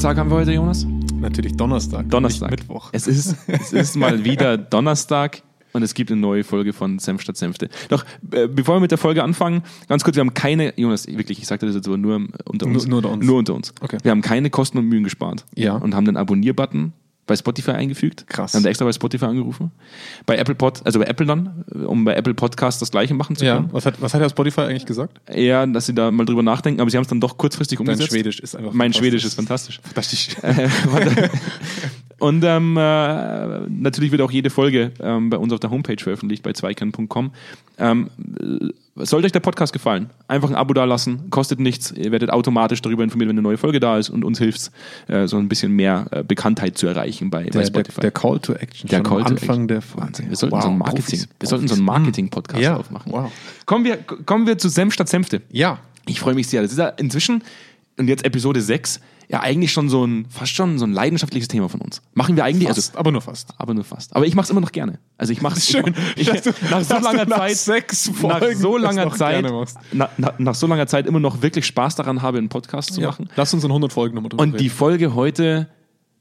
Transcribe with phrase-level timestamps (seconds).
[0.00, 0.86] Tag haben wir heute, Jonas?
[1.20, 2.08] Natürlich Donnerstag.
[2.08, 2.50] Donnerstag.
[2.50, 2.88] Mittwoch.
[2.92, 5.42] Es ist, es ist mal wieder Donnerstag
[5.72, 7.68] und es gibt eine neue Folge von Senf statt Senfte.
[7.90, 11.38] Doch, äh, bevor wir mit der Folge anfangen, ganz kurz, wir haben keine, Jonas, wirklich,
[11.38, 12.14] ich sagte das jetzt aber nur
[12.46, 12.86] unter uns.
[12.86, 13.26] Nur- nur unter uns.
[13.26, 13.74] Nur unter uns.
[13.80, 13.98] Okay.
[14.02, 15.44] Wir haben keine Kosten und Mühen gespart.
[15.54, 15.74] Ja.
[15.74, 16.92] Und haben den Abonnier-Button
[17.30, 18.26] bei Spotify eingefügt.
[18.26, 18.54] Krass.
[18.54, 19.70] Haben da extra bei Spotify angerufen.
[20.26, 23.44] Bei Apple Pod, also bei Apple dann, um bei Apple Podcast das gleiche machen zu
[23.44, 23.68] Ja, können.
[23.72, 25.20] was hat, was hat Herr Spotify eigentlich gesagt?
[25.30, 28.10] Eher, dass sie da mal drüber nachdenken, aber sie haben es dann doch kurzfristig umgesetzt.
[28.10, 28.92] Schwedisch ist einfach Mein.
[28.92, 29.80] Schwedisch ist fantastisch.
[29.82, 30.28] Fantastisch.
[32.20, 36.42] Und ähm, äh, natürlich wird auch jede Folge ähm, bei uns auf der Homepage veröffentlicht,
[36.42, 37.32] bei zweikern.com.
[37.78, 41.90] Ähm, äh, sollte euch der Podcast gefallen, einfach ein Abo da lassen, kostet nichts.
[41.92, 44.70] Ihr werdet automatisch darüber informiert, wenn eine neue Folge da ist und uns hilft
[45.08, 48.00] äh, so ein bisschen mehr äh, Bekanntheit zu erreichen bei, bei Der, der, Spotify.
[48.02, 48.88] der Call to Action.
[48.90, 49.68] Der Call am to Anfang Action.
[49.68, 49.82] der.
[49.96, 50.28] Wahnsinn.
[50.28, 53.10] Wir sollten Wow, so ein Marketing, wir sollten so einen Marketing-Podcast Ja, aufmachen.
[53.12, 53.32] wow.
[53.64, 55.40] Kommen wir, kommen wir zu Senf statt Senfte.
[55.50, 56.60] Ja, Ich freue mich sehr.
[56.60, 57.42] Das ist ja inzwischen,
[57.96, 59.00] und jetzt Episode 6,
[59.32, 62.02] ja eigentlich schon so ein, fast schon so ein leidenschaftliches Thema von uns.
[62.14, 63.54] Machen wir eigentlich, fast, also, aber nur fast.
[63.58, 64.16] aber nur fast.
[64.16, 64.98] Aber ich mache es immer noch gerne.
[65.18, 65.94] Also ich mache es Schön.
[66.16, 69.44] Ich, du- nach so langer nach Zeit, sechs nach Folgen so das langer Zeit,
[69.92, 73.00] na, na, nach so langer Zeit immer noch wirklich Spaß daran habe, einen Podcast zu
[73.00, 73.08] Ja.
[73.08, 73.28] machen.
[73.36, 75.68] Lass uns in 100 Folgen nochmal drüber Und die Folge heute,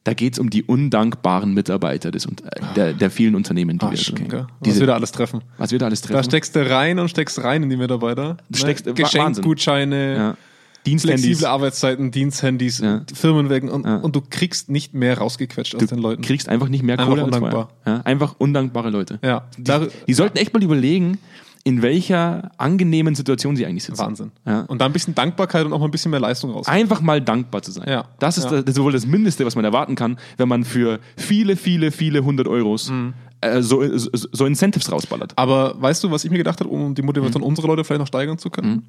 [0.04, 2.28] da geht es um die undankbaren Mitarbeiter des,
[2.76, 4.42] der, der vielen Unternehmen, die Ah, wir schön, so- gell?
[4.42, 5.42] Was diese, wir da alles treffen.
[5.58, 6.24] was wir da alles Da treffen.
[6.26, 8.38] steckst du rein und steckst rein in die Mitarbeiter.
[8.50, 8.94] Du steckst- ne?
[8.94, 10.38] Geschenkgutscheine, ja.
[10.86, 11.24] Diensthandys.
[11.26, 13.02] flexible Arbeitszeiten, Diensthandys, Ja.
[13.14, 13.98] Firmenwegen und, Ja.
[13.98, 16.22] und du kriegst nicht mehr rausgequetscht aus Du den Leuten.
[16.22, 17.70] kriegst einfach nicht mehr Einfach Kohle undankbar.
[17.86, 19.20] Ja, einfach undankbare Leute.
[19.24, 19.72] Ja, Die,
[20.08, 21.18] die sollten echt mal überlegen,
[21.66, 24.00] in welcher angenehmen Situation sie eigentlich sitzen.
[24.00, 24.32] Wahnsinn.
[24.48, 24.62] Ja.
[24.62, 26.68] Und da ein bisschen Dankbarkeit und auch mal ein bisschen mehr Leistung raus.
[26.68, 27.88] Einfach mal dankbar zu sein.
[27.88, 28.06] Ja.
[28.18, 28.52] Das ist Ja.
[28.62, 32.24] Das, das wohl das Mindeste, was man erwarten kann, wenn man für viele, viele, viele
[32.24, 33.14] hundert Euros Mhm.
[33.42, 35.34] äh, so, so, so Incentives rausballert.
[35.36, 38.08] Aber weißt du, was ich mir gedacht habe, um die Motivation unserer Leute vielleicht noch
[38.08, 38.88] steigern zu können?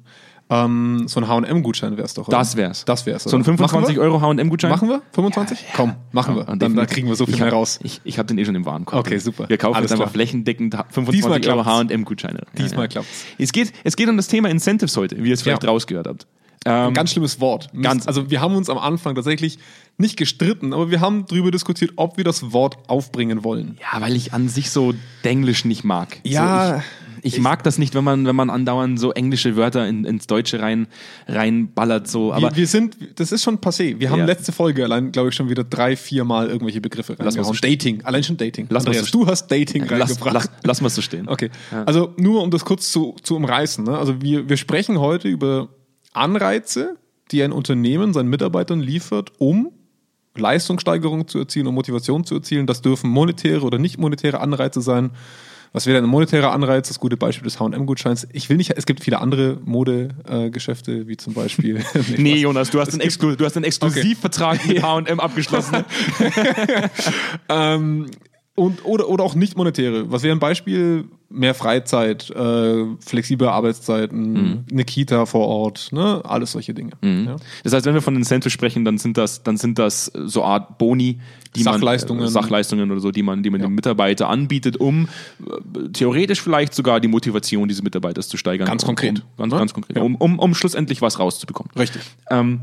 [0.53, 2.27] Ähm, so ein H&M-Gutschein wär's doch.
[2.27, 2.37] Oder?
[2.37, 2.83] Das wär's.
[2.83, 3.23] Das wär's.
[3.23, 3.45] So ein oder?
[3.45, 4.01] 25 machen wir?
[4.01, 4.69] Euro H&M-Gutschein.
[4.69, 5.01] Machen wir?
[5.13, 5.59] 25?
[5.75, 6.41] Komm, machen wir.
[6.41, 6.93] Ja, Dann da definitiv.
[6.93, 7.79] kriegen wir so viel ich mehr hab, raus.
[7.83, 8.99] Ich, ich habe den eh schon im Warenkorb.
[9.07, 9.47] Okay, super.
[9.47, 10.13] Wir kaufen Alles jetzt einfach klar.
[10.13, 11.11] flächendeckend 25
[11.41, 11.65] Diesmal Euro.
[11.65, 12.41] H&M-Gutscheine.
[12.57, 13.25] Diesmal klappt's.
[13.37, 15.69] Es geht, es geht um das Thema Incentives heute, wie ihr es vielleicht Ja.
[15.69, 16.27] rausgehört habt.
[16.65, 17.69] Ähm, Ein ganz schlimmes Wort.
[17.81, 19.57] Ganz- Also wir haben uns am Anfang tatsächlich
[20.01, 23.77] nicht gestritten, aber wir haben darüber diskutiert, ob wir das Wort aufbringen wollen.
[23.79, 26.19] Ja, weil ich an sich so Denglisch nicht mag.
[26.23, 26.83] Ja, so,
[27.23, 30.27] ich, ich, mag das nicht, wenn man, wenn man andauernd so englische Wörter in, ins
[30.27, 30.87] Deutsche rein,
[31.27, 32.07] reinballert.
[32.07, 32.33] So.
[32.33, 33.99] Aber wir, wir sind, das ist schon passé.
[33.99, 34.25] Wir haben Ja.
[34.25, 37.55] letzte Folge allein, glaube ich, schon wieder drei, vier Mal irgendwelche Begriffe Lass mal reingehauen.
[37.55, 38.67] so Dating, allein schon Dating.
[38.69, 40.33] Lass Andreas, so du hast Dating lass, reingebracht.
[40.33, 41.27] lass, lass mal so stehen.
[41.27, 41.49] Okay,
[41.85, 43.83] also nur um das kurz zu, zu umreißen.
[43.83, 43.97] Ne?
[43.97, 45.69] Also wir, wir sprechen heute über
[46.13, 46.97] Anreize,
[47.31, 49.71] die ein Unternehmen seinen Mitarbeitern liefert, um
[50.35, 52.67] Leistungssteigerung zu erzielen, um Motivation zu erzielen.
[52.67, 55.11] Das dürfen monetäre oder nicht monetäre Anreize sein.
[55.73, 56.89] Was wäre denn ein monetärer Anreiz?
[56.89, 58.27] Das gute Beispiel des H&M-Gutscheins.
[58.33, 61.81] Ich will nicht, es gibt viele andere Modegeschäfte, wie zum Beispiel.
[62.17, 65.85] Nee, Jonas, du hast, einen, Exklu du hast einen Exklusivvertrag mit H&M abgeschlossen.
[67.49, 68.07] Ähm,
[68.55, 70.11] und, oder, oder auch nicht monetäre.
[70.11, 71.05] Was wäre ein Beispiel?
[71.33, 74.65] Mehr Freizeit, äh, flexible Arbeitszeiten, Mhm.
[74.71, 76.21] eine Kita vor Ort, ne?
[76.25, 76.91] alles solche Dinge.
[77.01, 77.37] Ja.
[77.63, 80.77] Das heißt, wenn wir von Incentives sprechen, dann sind das, dann sind das so Art
[80.77, 81.19] Boni,
[81.55, 82.19] die Sachleistungen.
[82.21, 83.67] man, äh, Sachleistungen oder so, die man, die man Ja.
[83.67, 85.07] dem Mitarbeiter anbietet, um
[85.39, 88.67] äh, theoretisch vielleicht sogar die Motivation dieses Mitarbeiters zu steigern.
[88.67, 89.19] Ganz konkret.
[89.19, 89.59] Um, ganz, Ne?
[89.59, 89.95] ganz konkret.
[89.97, 90.03] Ja.
[90.03, 91.71] Um, um, um schlussendlich was rauszubekommen.
[91.77, 92.01] Richtig.
[92.29, 92.61] Ähm,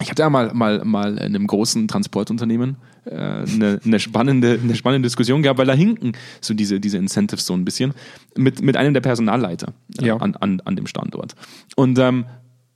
[0.00, 2.76] ich hatte ja mal, mal, mal in einem großen Transportunternehmen
[3.10, 7.54] eine, eine, spannende, eine spannende Diskussion gehabt, weil da hinken so diese, diese Incentives so
[7.54, 7.94] ein bisschen
[8.36, 10.16] mit, mit einem der Personalleiter äh, Ja.
[10.16, 11.34] an, an, an dem Standort.
[11.76, 12.26] Und ähm,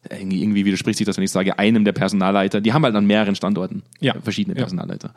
[0.09, 3.07] irgendwie, irgendwie widerspricht sich das, wenn ich sage, einem der Personalleiter, die haben halt an
[3.07, 4.15] mehreren Standorten Ja.
[4.15, 4.63] äh, verschiedene Ja.
[4.63, 5.13] Personalleiter.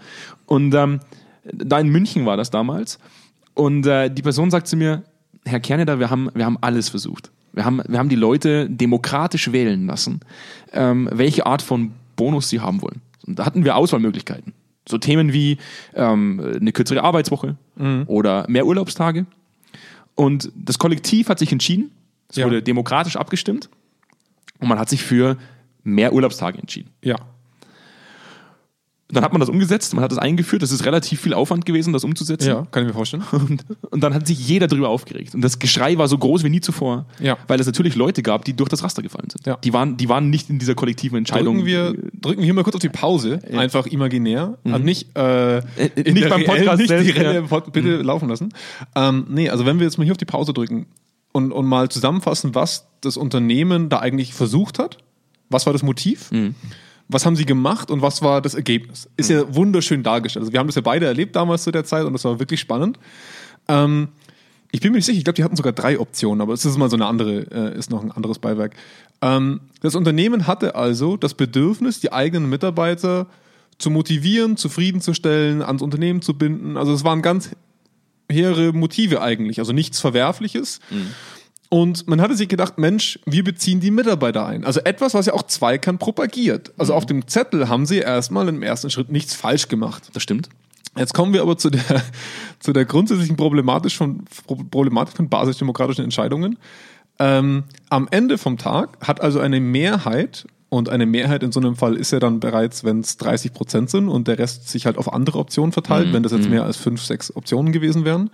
[0.46, 1.00] Und ähm,
[1.52, 3.00] da in München war das damals.
[3.54, 5.04] Und äh, die Person sagt zu mir,
[5.46, 7.32] Herr Kerneder, wir haben, wir haben alles versucht.
[7.52, 10.22] Wir haben, wir haben die Leute demokratisch wählen lassen,
[10.72, 13.02] ähm, welche Art von Bonus sie haben wollen.
[13.28, 14.54] Und da hatten wir Auswahlmöglichkeiten.
[14.88, 15.58] So Themen wie
[15.94, 17.56] ähm, eine kürzere Arbeitswoche
[18.08, 19.26] oder mehr Urlaubstage.
[20.16, 21.92] Und das Kollektiv hat sich entschieden,
[22.30, 22.46] es Ja.
[22.46, 23.70] wurde demokratisch abgestimmt
[24.60, 25.38] und man hat sich für
[25.84, 26.90] mehr Urlaubstage entschieden.
[27.02, 27.16] Ja.
[29.14, 31.94] Dann hat man das umgesetzt, man hat das eingeführt, das ist relativ viel Aufwand gewesen,
[31.94, 32.48] das umzusetzen.
[32.48, 33.24] Ja, kann ich mir vorstellen.
[33.32, 35.36] Und, und dann hat sich jeder darüber aufgeregt.
[35.36, 37.38] Und das Geschrei war so groß wie nie zuvor, Ja.
[37.48, 39.46] weil es natürlich Leute gab, die durch das Raster gefallen sind.
[39.46, 39.58] Ja.
[39.58, 41.56] Die, waren, die waren nicht in dieser kollektiven Entscheidung.
[41.56, 44.58] Drücken wir, drücken wir hier mal kurz auf die Pause, einfach imaginär.
[44.64, 47.42] Also nicht, äh, in nicht der beim Podcast nicht die selbst, ja.
[47.42, 48.50] Pod bitte laufen lassen.
[48.96, 50.88] Ähm, nee, also wenn wir jetzt mal hier auf die Pause drücken
[51.32, 54.98] und, und mal zusammenfassen, was das Unternehmen da eigentlich versucht hat,
[55.50, 56.30] was war das Motiv?
[57.08, 59.10] Was haben sie gemacht und was war das Ergebnis?
[59.18, 60.44] Ist ja wunderschön dargestellt.
[60.44, 62.60] Also wir haben das ja beide erlebt damals zu der Zeit und das war wirklich
[62.60, 62.98] spannend.
[63.68, 64.10] Ähm,
[64.72, 66.78] ich bin mir nicht sicher, ich glaube, die hatten sogar drei Optionen, aber es ist
[66.78, 68.76] mal so eine andere, äh, ist noch ein anderes Beiwerk.
[69.22, 73.28] Ähm, das Unternehmen hatte also das Bedürfnis, die eigenen Mitarbeiter
[73.78, 76.78] zu motivieren, zufriedenzustellen, ans Unternehmen zu binden.
[76.78, 77.52] Also es waren ganz
[78.32, 80.80] hehre Motive eigentlich, also nichts Verwerfliches.
[81.74, 84.64] Und man hatte sich gedacht, Mensch, wir beziehen die Mitarbeiter ein.
[84.64, 86.72] Also etwas, was ja auch Zweikern propagiert.
[86.78, 90.12] Also auf dem Zettel haben sie erstmal im ersten Schritt nichts falsch gemacht.
[90.14, 90.50] Das stimmt.
[90.96, 91.82] Jetzt kommen wir aber zu der,
[92.60, 94.24] zu der grundsätzlichen Problematik von,
[94.70, 96.60] Problematik von basisdemokratischen Entscheidungen.
[97.18, 101.76] Ähm, am Ende vom Tag hat also eine Mehrheit, und eine Mehrheit in so einem
[101.76, 104.98] Fall ist ja dann bereits, wenn es 30 Prozent sind und der Rest sich halt
[104.98, 108.32] auf andere Optionen verteilt, wenn das jetzt mehr als fünf, sechs Optionen gewesen wären.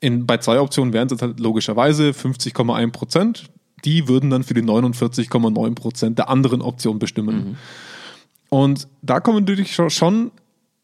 [0.00, 3.44] In, bei zwei Optionen wären es halt logischerweise 50,1 Prozent.
[3.84, 7.56] Die würden dann für die 49,9 Prozent der anderen Option bestimmen.
[8.48, 10.30] Und da kommen wir natürlich schon-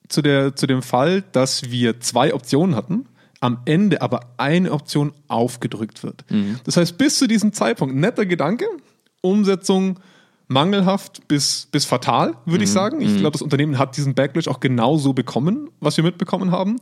[0.08, 3.06] zu, der, zu dem Fall, dass wir zwei Optionen hatten,
[3.40, 6.24] am Ende aber eine Option aufgedrückt wird.
[6.64, 8.66] Das heißt, bis zu diesem Zeitpunkt, netter Gedanke,
[9.20, 10.00] Umsetzung
[10.48, 13.00] mangelhaft bis, bis fatal, würde ich sagen.
[13.00, 16.76] Ich glaube, das Unternehmen hat diesen Backlash auch genauso bekommen, was wir mitbekommen haben.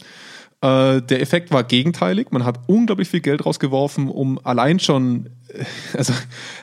[0.61, 2.33] Äh, der Effekt war gegenteilig.
[2.33, 5.65] Man hat unglaublich viel Geld rausgeworfen, um allein schon, äh,
[5.97, 6.13] also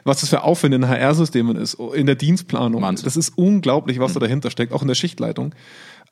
[0.04, 2.82] was das für Aufwand in HR-Systemen ist, in der Dienstplanung.
[2.82, 3.06] Wahnsinn.
[3.06, 5.56] Das ist unglaublich, was da dahinter steckt, auch in der Schichtleitung.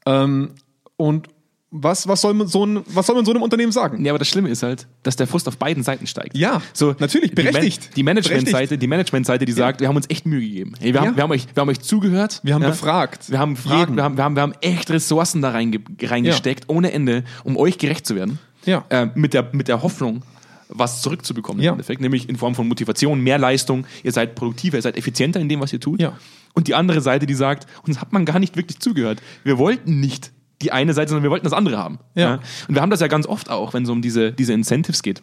[0.06, 0.56] Ähm,
[0.96, 1.28] und
[1.76, 4.06] was, was, soll man so ein, was soll man so einem Unternehmen sagen?
[4.06, 6.38] Ja, aber das Schlimme ist halt, dass der Frust auf beiden Seiten steigt.
[6.38, 7.90] Ja, so natürlich, die Man- berechtigt.
[7.96, 8.82] Die Managementseite, Berechtigt.
[8.84, 10.74] die Managementseite, die sagt, wir haben uns echt Mühe gegeben.
[10.80, 11.16] Hey, wir, haben, Ja.
[11.18, 12.40] wir, haben euch, wir haben euch zugehört.
[12.44, 12.70] Wir haben ja?
[12.70, 13.32] befragt.
[13.32, 16.92] Wir haben befragt, wir haben, wir, haben, wir haben echt Ressourcen da reinge reingesteckt, ohne
[16.92, 18.38] Ende, um euch gerecht zu werden.
[18.66, 18.86] Ja.
[18.90, 20.22] Äh, mit, der, mit der Hoffnung,
[20.70, 21.72] was zurückzubekommen Ja.
[21.72, 25.40] im Endeffekt, nämlich in Form von Motivation, mehr Leistung, ihr seid produktiver, ihr seid effizienter
[25.40, 26.00] in dem, was ihr tut.
[26.00, 26.14] Ja.
[26.54, 29.22] Und die andere Seite, die sagt, uns hat man gar nicht wirklich zugehört.
[29.44, 30.32] Wir wollten nicht
[30.64, 32.00] die eine Seite, sondern wir wollten das andere haben.
[32.16, 32.40] Ja.
[32.68, 35.22] Und wir haben das ja ganz oft auch, wenn es um diese, diese Incentives geht.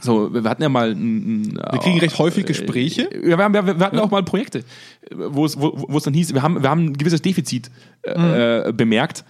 [0.00, 3.08] So, wir hatten ja mal ein, Wir kriegen recht häufig Gespräche.
[3.14, 4.64] ja, wir, haben, wir, wir hatten auch mal Projekte,
[5.12, 7.70] wo es, wo, wo es dann hieß, wir haben, wir haben ein gewisses Defizit
[8.02, 9.24] äh, bemerkt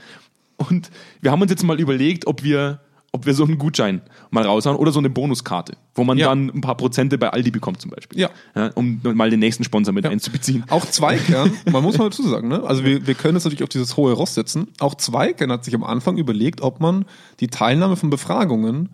[0.56, 0.90] und
[1.20, 2.80] wir haben uns jetzt mal überlegt, ob wir,
[3.14, 6.28] ob wir so einen Gutschein mal raushauen oder so eine Bonuskarte, wo man Ja.
[6.28, 8.18] dann ein paar Prozente bei Aldi bekommt zum Beispiel.
[8.18, 8.30] Ja.
[8.74, 10.64] um mal den nächsten Sponsor mit einzubeziehen.
[10.68, 12.62] Auch Zweikern, man muss mal dazu sagen, ne?
[12.64, 14.66] also wir, wir können jetzt natürlich auf dieses hohe Ross setzen.
[14.80, 17.04] Auch Zweikern hat sich am Anfang überlegt, ob man
[17.40, 18.88] die Teilnahme von Befragungen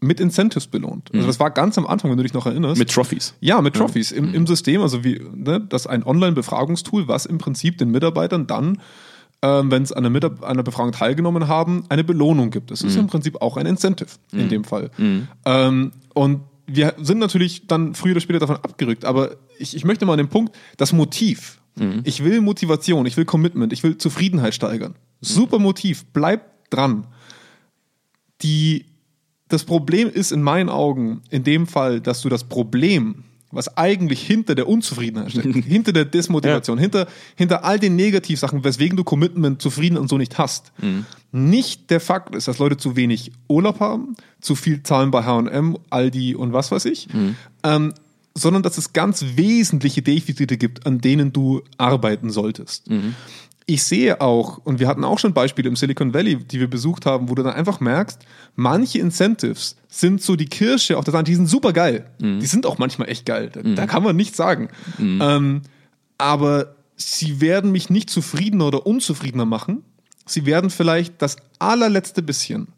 [0.00, 1.10] mit Incentives belohnt.
[1.14, 2.78] Also das war ganz am Anfang, wenn du dich noch erinnerst.
[2.78, 3.34] Mit Trophies.
[3.40, 7.38] ja, mit Trophies im, im System, also wie, ne, das ist ein Online-Befragungstool, was im
[7.38, 8.80] Prinzip den Mitarbeitern dann,
[9.44, 12.70] ähm, wenn sie an an einer Befragung teilgenommen haben, eine Belohnung gibt.
[12.70, 14.90] Das ist im Prinzip auch ein Incentive in dem Fall.
[15.44, 20.06] Ähm, und wir sind natürlich dann früher oder später davon abgerückt, aber ich, ich möchte
[20.06, 21.60] mal an den Punkt, das Motiv.
[22.04, 24.94] Ich will Motivation, ich will Commitment, ich will Zufriedenheit steigern.
[25.20, 27.06] Super Motiv, bleibt dran.
[28.42, 28.86] Die,
[29.48, 33.24] das Problem ist in meinen Augen in dem Fall, dass du das Problem,
[33.54, 37.06] was eigentlich hinter der Unzufriedenheit steckt, hinter der Desmotivation, hinter,
[37.36, 40.72] hinter all den Negativsachen, weswegen du Commitment, Zufrieden und so nicht hast,
[41.32, 45.76] nicht der Fakt ist, dass Leute zu wenig Urlaub haben, zu viel zahlen bei H&M,
[45.90, 47.08] Aldi und was weiß ich,
[47.62, 47.94] ähm,
[48.36, 52.88] sondern dass es ganz wesentliche Defizite gibt, an denen du arbeiten solltest.
[53.66, 57.06] Ich sehe auch, und wir hatten auch schon Beispiele im Silicon Valley, die wir besucht
[57.06, 58.20] haben, wo du dann einfach merkst,
[58.56, 62.10] manche Incentives sind so die Kirsche auf der Sahne, die sind super geil.
[62.40, 63.50] Die sind auch manchmal echt geil.
[63.50, 64.68] Da, da kann man nichts sagen.
[65.22, 65.62] Ähm,
[66.18, 69.82] aber sie werden mich nicht zufriedener oder unzufriedener machen.
[70.26, 72.68] Sie werden vielleicht das allerletzte bisschen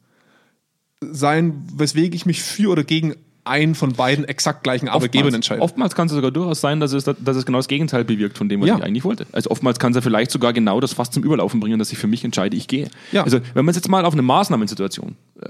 [1.00, 3.14] sein, weswegen ich mich für oder gegen
[3.46, 5.62] einen von beiden exakt gleichen Arbeitgebern entscheide.
[5.62, 8.48] oftmals kann es sogar durchaus sein, dass es, dass es genau das Gegenteil bewirkt von
[8.48, 8.76] dem, was Ja.
[8.78, 9.26] ich eigentlich wollte.
[9.32, 11.98] Also oftmals kann es ja vielleicht sogar genau das fast zum Überlaufen bringen, dass ich
[11.98, 12.88] für mich entscheide, ich gehe.
[13.12, 13.22] Ja.
[13.24, 15.46] Also wenn man es jetzt mal auf eine Maßnahmensituation äh,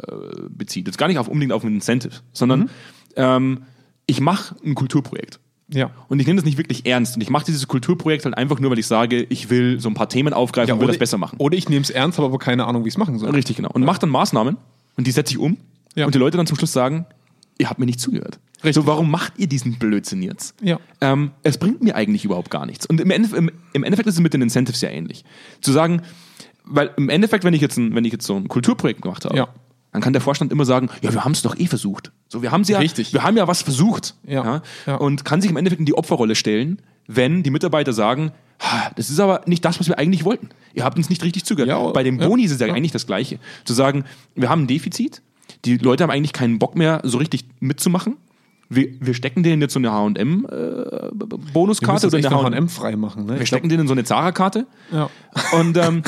[0.48, 2.68] bezieht, jetzt gar nicht auf, unbedingt auf ein Incentive, sondern Mhm.
[3.16, 3.62] ähm,
[4.06, 5.40] ich mache ein Kulturprojekt.
[5.68, 5.90] Ja.
[6.08, 7.16] Und ich nehme das nicht wirklich ernst.
[7.16, 9.94] Und ich mache dieses Kulturprojekt halt einfach nur, weil ich sage, ich will so ein
[9.94, 11.36] paar Themen aufgreifen und will das besser machen.
[11.38, 13.30] Oder ich nehme es ernst, habe aber keine Ahnung, wie ich es machen soll.
[13.30, 13.70] Richtig, genau.
[13.72, 14.56] Und mache dann Maßnahmen
[14.96, 15.56] und die setze ich um.
[15.96, 16.06] Ja.
[16.06, 17.06] Und die Leute dann zum Schluss sagen,
[17.58, 18.38] ihr habt mir nicht zugehört.
[18.56, 18.74] Richtig.
[18.74, 20.54] So, warum macht ihr diesen Blödsinn jetzt?
[20.62, 20.78] Ja.
[21.00, 22.86] Ähm, es bringt mir eigentlich überhaupt gar nichts.
[22.86, 25.24] Und im, Endef im, im Endeffekt ist es mit den Incentives ja ähnlich.
[25.60, 26.02] Zu sagen,
[26.64, 29.36] weil im Endeffekt, wenn ich jetzt, ein, wenn ich jetzt so ein Kulturprojekt gemacht habe,
[29.36, 29.48] Ja.
[29.92, 32.12] dann kann der Vorstand immer sagen, ja, wir haben es doch eh versucht.
[32.28, 33.12] So, wir haben ja, Richtig.
[33.12, 34.14] wir haben ja was versucht.
[34.26, 34.62] Ja.
[34.86, 34.96] Ja.
[34.96, 39.10] Und kann sich im Endeffekt in die Opferrolle stellen, wenn die Mitarbeiter sagen, "Ha, das
[39.10, 40.48] ist aber nicht das, was wir eigentlich wollten.
[40.74, 41.68] Ihr habt uns nicht richtig zugehört.
[41.68, 42.74] Ja, Bei dem ja, Boni ist es ja, ja.
[42.74, 43.38] eigentlich das Gleiche.
[43.64, 45.22] Zu sagen, wir haben ein Defizit,
[45.64, 48.16] die Leute haben eigentlich keinen Bock mehr, so richtig mitzumachen.
[48.68, 53.26] Wir, wir stecken denen jetzt so eine H&M-Bonuskarte oder eine H&M frei machen.
[53.26, 53.38] Ne?
[53.38, 55.08] wir stecken denen so eine Zara-Karte Ja.
[55.52, 56.02] und ähm,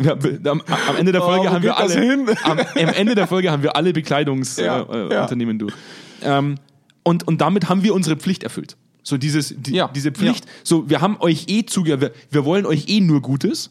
[0.46, 3.50] am, am Ende der Oh, Folge wo haben wir alle am, am Ende der Folge
[3.50, 5.68] haben wir alle Ja, Bekleidungsunternehmen äh, ja.
[5.68, 5.74] Durch.
[6.22, 6.54] Ähm,
[7.02, 8.76] und, und damit haben wir unsere Pflicht erfüllt.
[9.02, 12.64] So dieses, die, Ja, diese Pflicht, so wir haben euch eh zugehört, wir, wir wollen
[12.64, 13.70] euch eh nur Gutes.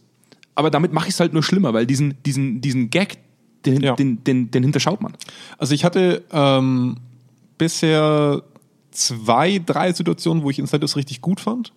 [0.55, 3.17] aber damit mache ich es halt nur schlimmer, weil diesen, diesen, diesen Gag,
[3.65, 3.95] den, Ja.
[3.95, 5.13] den, den, den hinterschaut man.
[5.57, 6.97] Also ich hatte ähm,
[7.57, 8.41] bisher
[8.91, 11.73] zwei, drei Situationen, wo ich Incentives richtig gut fand.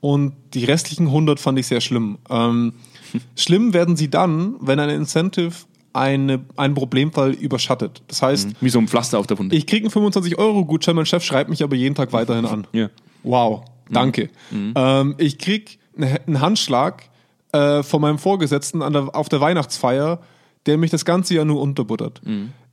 [0.00, 2.18] Und die restlichen 100 fand ich sehr schlimm.
[2.30, 2.72] Ähm,
[3.36, 5.52] schlimm werden sie dann, wenn ein Incentive
[5.92, 8.02] eine, einen Problemfall überschattet.
[8.08, 9.56] Das heißt, Wie so ein Pflaster auf der Wunde.
[9.56, 12.66] ich kriege einen 25-Euro-Gutschein, mein Chef schreibt mich aber jeden Tag weiterhin an.
[12.72, 12.88] ja.
[13.24, 14.30] Wow, danke.
[14.52, 17.10] Ähm, ich krieg ne- einen Handschlag
[17.52, 20.20] äh, von meinem Vorgesetzten der, auf der Weihnachtsfeier,
[20.66, 22.20] der mich das ganze Jahr nur unterbuttert.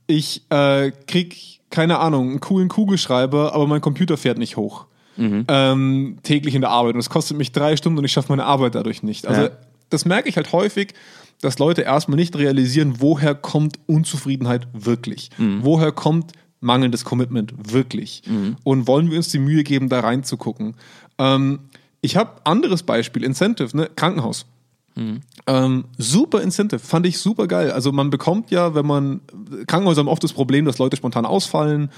[0.06, 4.86] Ich äh, krieg, keine Ahnung, einen coolen Kugelschreiber, aber mein Computer fährt nicht hoch.
[5.48, 6.94] Ähm, täglich in der Arbeit.
[6.94, 9.26] Und es kostet mich drei Stunden und ich schaffe meine Arbeit dadurch nicht.
[9.26, 9.50] Also Ja.
[9.90, 10.94] das merke ich halt häufig,
[11.40, 15.30] dass Leute erstmal nicht realisieren, woher kommt Unzufriedenheit wirklich?
[15.38, 18.22] Woher kommt mangelndes Commitment wirklich?
[18.64, 20.74] Und wollen wir uns die Mühe geben, da reinzugucken?
[21.18, 21.60] Ähm,
[22.00, 23.90] ich habe anderes Beispiel, Incentive, ne?
[23.96, 24.46] Krankenhaus.
[25.46, 27.70] Ähm, super Incentive, fand ich super geil.
[27.70, 29.20] Also man bekommt ja, wenn man,
[29.66, 31.90] Krankenhäuser haben oft das Problem, dass Leute spontan ausfallen,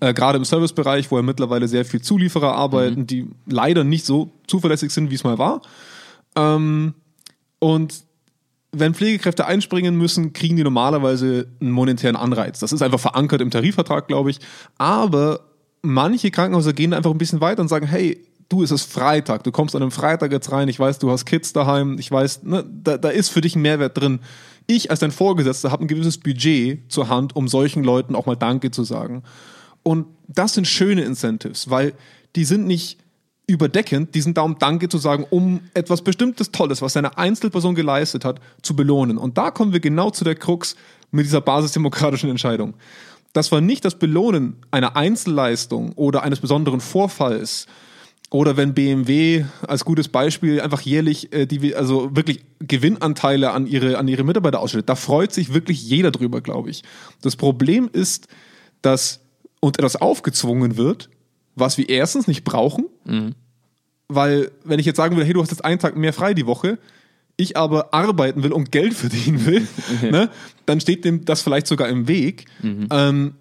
[0.00, 4.32] äh, gerade im Servicebereich, wo ja mittlerweile sehr viel Zulieferer arbeiten, die leider nicht so
[4.46, 5.62] zuverlässig sind, wie es mal war.
[6.36, 6.94] Ähm,
[7.58, 8.04] und
[8.72, 12.60] wenn Pflegekräfte einspringen müssen, kriegen die normalerweise einen monetären Anreiz.
[12.60, 14.38] Das ist einfach verankert im Tarifvertrag, glaube ich.
[14.78, 15.40] Aber
[15.82, 19.52] manche Krankenhäuser gehen einfach ein bisschen weiter und sagen, hey, du, es ist Freitag, du
[19.52, 22.64] kommst an einem Freitag jetzt rein, ich weiß, du hast Kids daheim, ich weiß, ne,
[22.68, 24.20] da, da ist für dich ein Mehrwert drin.
[24.66, 28.36] Ich als dein Vorgesetzter habe ein gewisses Budget zur Hand, um solchen Leuten auch mal
[28.36, 29.22] Danke zu sagen.
[29.82, 31.94] Und das sind schöne Incentives, weil
[32.36, 32.98] die sind nicht
[33.46, 37.74] überdeckend, die sind da, um Danke zu sagen, um etwas Bestimmtes Tolles, was eine Einzelperson
[37.74, 39.16] geleistet hat, zu belohnen.
[39.16, 40.76] Und da kommen wir genau zu der Krux
[41.10, 42.74] mit dieser basisdemokratischen Entscheidung.
[43.32, 47.66] Das war nicht das Belohnen einer Einzelleistung oder eines besonderen Vorfalls
[48.30, 53.98] oder wenn BMW als gutes Beispiel einfach jährlich äh, die also wirklich Gewinnanteile an ihre
[53.98, 54.88] an ihre Mitarbeiter ausschüttet.
[54.88, 56.84] Da freut sich wirklich jeder drüber, glaube ich.
[57.22, 58.28] Das Problem ist,
[58.82, 59.20] dass
[59.58, 61.10] uns etwas aufgezwungen wird,
[61.56, 62.86] was wir erstens nicht brauchen,
[64.08, 66.46] weil wenn ich jetzt sagen würde, hey, du hast jetzt einen Tag mehr frei die
[66.46, 66.78] Woche,
[67.36, 69.66] ich aber arbeiten will und Geld verdienen will,
[70.10, 70.30] ne,
[70.66, 72.46] dann steht dem das vielleicht sogar im Weg,
[72.90, 73.34] ähm,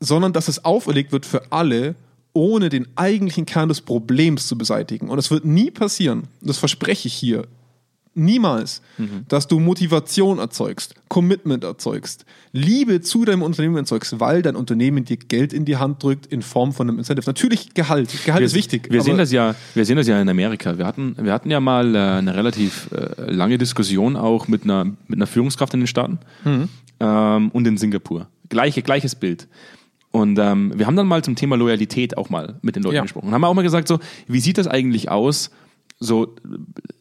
[0.00, 1.94] sondern dass es auferlegt wird für alle,
[2.34, 5.08] ohne den eigentlichen Kern des Problems zu beseitigen.
[5.08, 7.46] Und es wird nie passieren, das verspreche ich hier,
[8.16, 8.80] niemals,
[9.28, 15.16] dass du Motivation erzeugst, Commitment erzeugst, Liebe zu deinem Unternehmen erzeugst, weil dein Unternehmen dir
[15.16, 17.28] Geld in die Hand drückt in Form von einem Incentive.
[17.28, 18.10] Natürlich Gehalt.
[18.24, 18.86] Gehalt wir, ist wichtig.
[18.90, 20.78] Wir sehen, das ja, wir sehen das ja in Amerika.
[20.78, 24.84] Wir hatten, wir hatten ja mal äh, eine relativ äh, lange Diskussion auch mit einer,
[24.84, 26.68] mit einer Führungskraft in den Staaten Mhm.
[27.00, 28.28] ähm, und in Singapur.
[28.48, 29.48] Gleiche, gleiches Bild.
[30.14, 33.02] Und ähm, wir haben dann mal zum Thema Loyalität auch mal mit den Leuten Ja.
[33.02, 33.26] gesprochen.
[33.26, 35.50] Und haben auch mal gesagt, so, wie sieht das eigentlich aus?
[35.98, 36.36] So,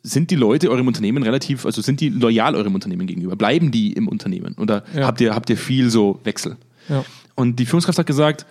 [0.02, 3.36] sind die Leute eurem Unternehmen relativ, also sind die loyal eurem Unternehmen gegenüber?
[3.36, 4.56] Bleiben die im Unternehmen?
[4.58, 5.06] Oder Ja.
[5.06, 6.58] habt, ihr, habt ihr viel so Wechsel?
[6.90, 7.06] Ja.
[7.36, 8.48] Und die Führungskraft hat gesagt,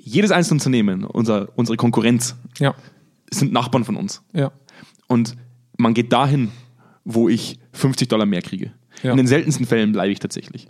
[0.00, 2.74] jedes einzelne Unternehmen, unser, unsere Konkurrenz, Ja.
[3.30, 4.20] sind Nachbarn von uns.
[4.32, 4.50] Ja.
[5.06, 5.36] Und
[5.76, 6.50] man geht dahin,
[7.04, 8.72] wo ich 50 Dollar mehr kriege.
[9.04, 9.12] Ja.
[9.12, 10.68] In den seltensten Fällen bleibe ich tatsächlich.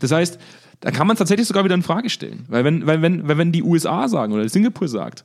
[0.00, 0.40] Das heißt,
[0.82, 2.44] da kann man es tatsächlich sogar wieder in Frage stellen.
[2.48, 5.24] Weil wenn, weil wenn, weil wenn die USA sagen oder Singapur sagt,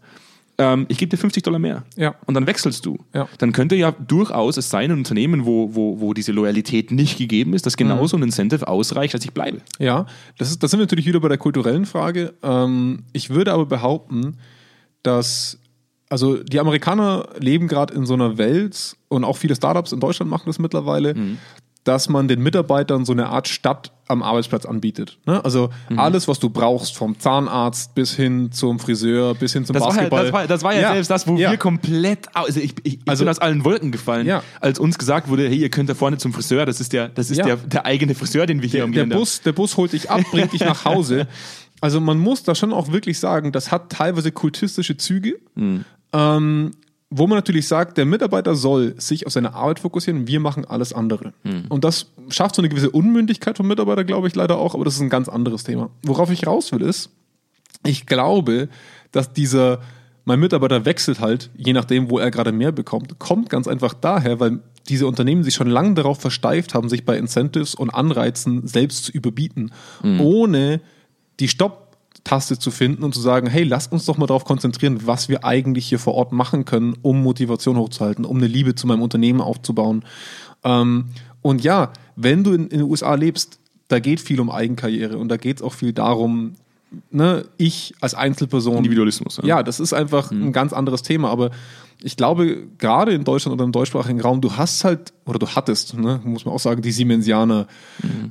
[0.60, 2.16] ähm, ich gebe dir 50 Dollar mehr Ja.
[2.26, 3.28] und dann wechselst du, Ja.
[3.38, 7.54] dann könnte ja durchaus es sein, ein Unternehmen, wo, wo, wo diese Loyalität nicht gegeben
[7.54, 9.62] ist, dass genauso ein Incentive ausreicht, dass ich bleibe.
[9.78, 10.08] Ja,
[10.40, 12.34] das, ist, das sind wir natürlich wieder bei der kulturellen Frage.
[12.42, 14.38] Ähm, ich würde aber behaupten,
[15.04, 15.60] dass,
[16.10, 20.30] also die Amerikaner leben gerade in so einer Welt und auch viele Startups in Deutschland
[20.32, 21.38] machen das mittlerweile, Mhm.
[21.88, 25.17] Dass man den Mitarbeitern so eine Art Stadt am Arbeitsplatz anbietet.
[25.25, 25.44] Ne?
[25.44, 26.00] Also Mhm.
[26.00, 29.89] alles, was du brauchst, vom Zahnarzt bis hin zum Friseur, bis hin zum Das war,
[29.89, 30.24] ja, Basketball.
[30.24, 31.51] das, war, das war ja, selbst das, wo ja.
[31.51, 34.44] wir komplett, also ich, ich, ich Also- bin aus allen Wolken gefallen, Ja.
[34.62, 37.29] als uns gesagt wurde, hey, ihr könnt da vorne zum Friseur, das ist der, das
[37.32, 37.46] ist Ja.
[37.46, 39.10] der, der eigene Friseur, den wir hier der, am der haben.
[39.10, 41.27] Bus, der Bus holt dich ab, bringt dich nach Hause.
[41.79, 45.36] Also man muss da schon auch wirklich sagen, das hat teilweise kultistische Züge,
[46.13, 46.72] ähm,
[47.10, 50.92] wo man natürlich sagt, der Mitarbeiter soll sich auf seine Arbeit fokussieren, wir machen alles
[50.92, 51.34] andere.
[51.70, 54.96] Und das schafft so eine gewisse Unmündigkeit vom Mitarbeiter, glaube ich, leider auch, aber das
[54.96, 55.90] ist ein ganz anderes Thema.
[56.04, 57.10] Worauf ich raus will, ist,
[57.86, 58.68] ich glaube,
[59.12, 59.80] dass dieser,
[60.26, 64.42] mein Mitarbeiter wechselt halt, je nachdem, wo er gerade mehr bekommt, kommt ganz einfach daher,
[64.42, 64.60] weil
[64.90, 69.12] diese Unternehmen sich schon lange darauf versteift haben, sich bei Incentives und Anreizen selbst zu
[69.12, 69.72] überbieten,
[70.20, 70.82] ohne
[71.40, 71.48] die
[72.27, 75.46] Stopp-Taste zu finden und zu sagen, hey, lasst uns doch mal darauf konzentrieren, was wir
[75.46, 79.41] eigentlich hier vor Ort machen können, um Motivation hochzuhalten, um eine Liebe zu meinem Unternehmen
[79.41, 80.03] aufzubauen.
[80.63, 81.05] Ähm,
[81.41, 85.29] und ja, wenn du in, in den USA lebst, da geht viel um Eigenkarriere und
[85.29, 86.55] da geht es auch viel darum,
[87.12, 88.77] ne, ich als Einzelperson.
[88.77, 89.39] Individualismus.
[89.44, 91.29] Ja, das ist einfach ein ganz anderes Thema.
[91.29, 91.51] Aber
[92.01, 95.96] ich glaube, gerade in Deutschland oder im deutschsprachigen Raum, du hast halt, oder du hattest,
[95.96, 97.67] ne, muss man auch sagen, die Siemensianer.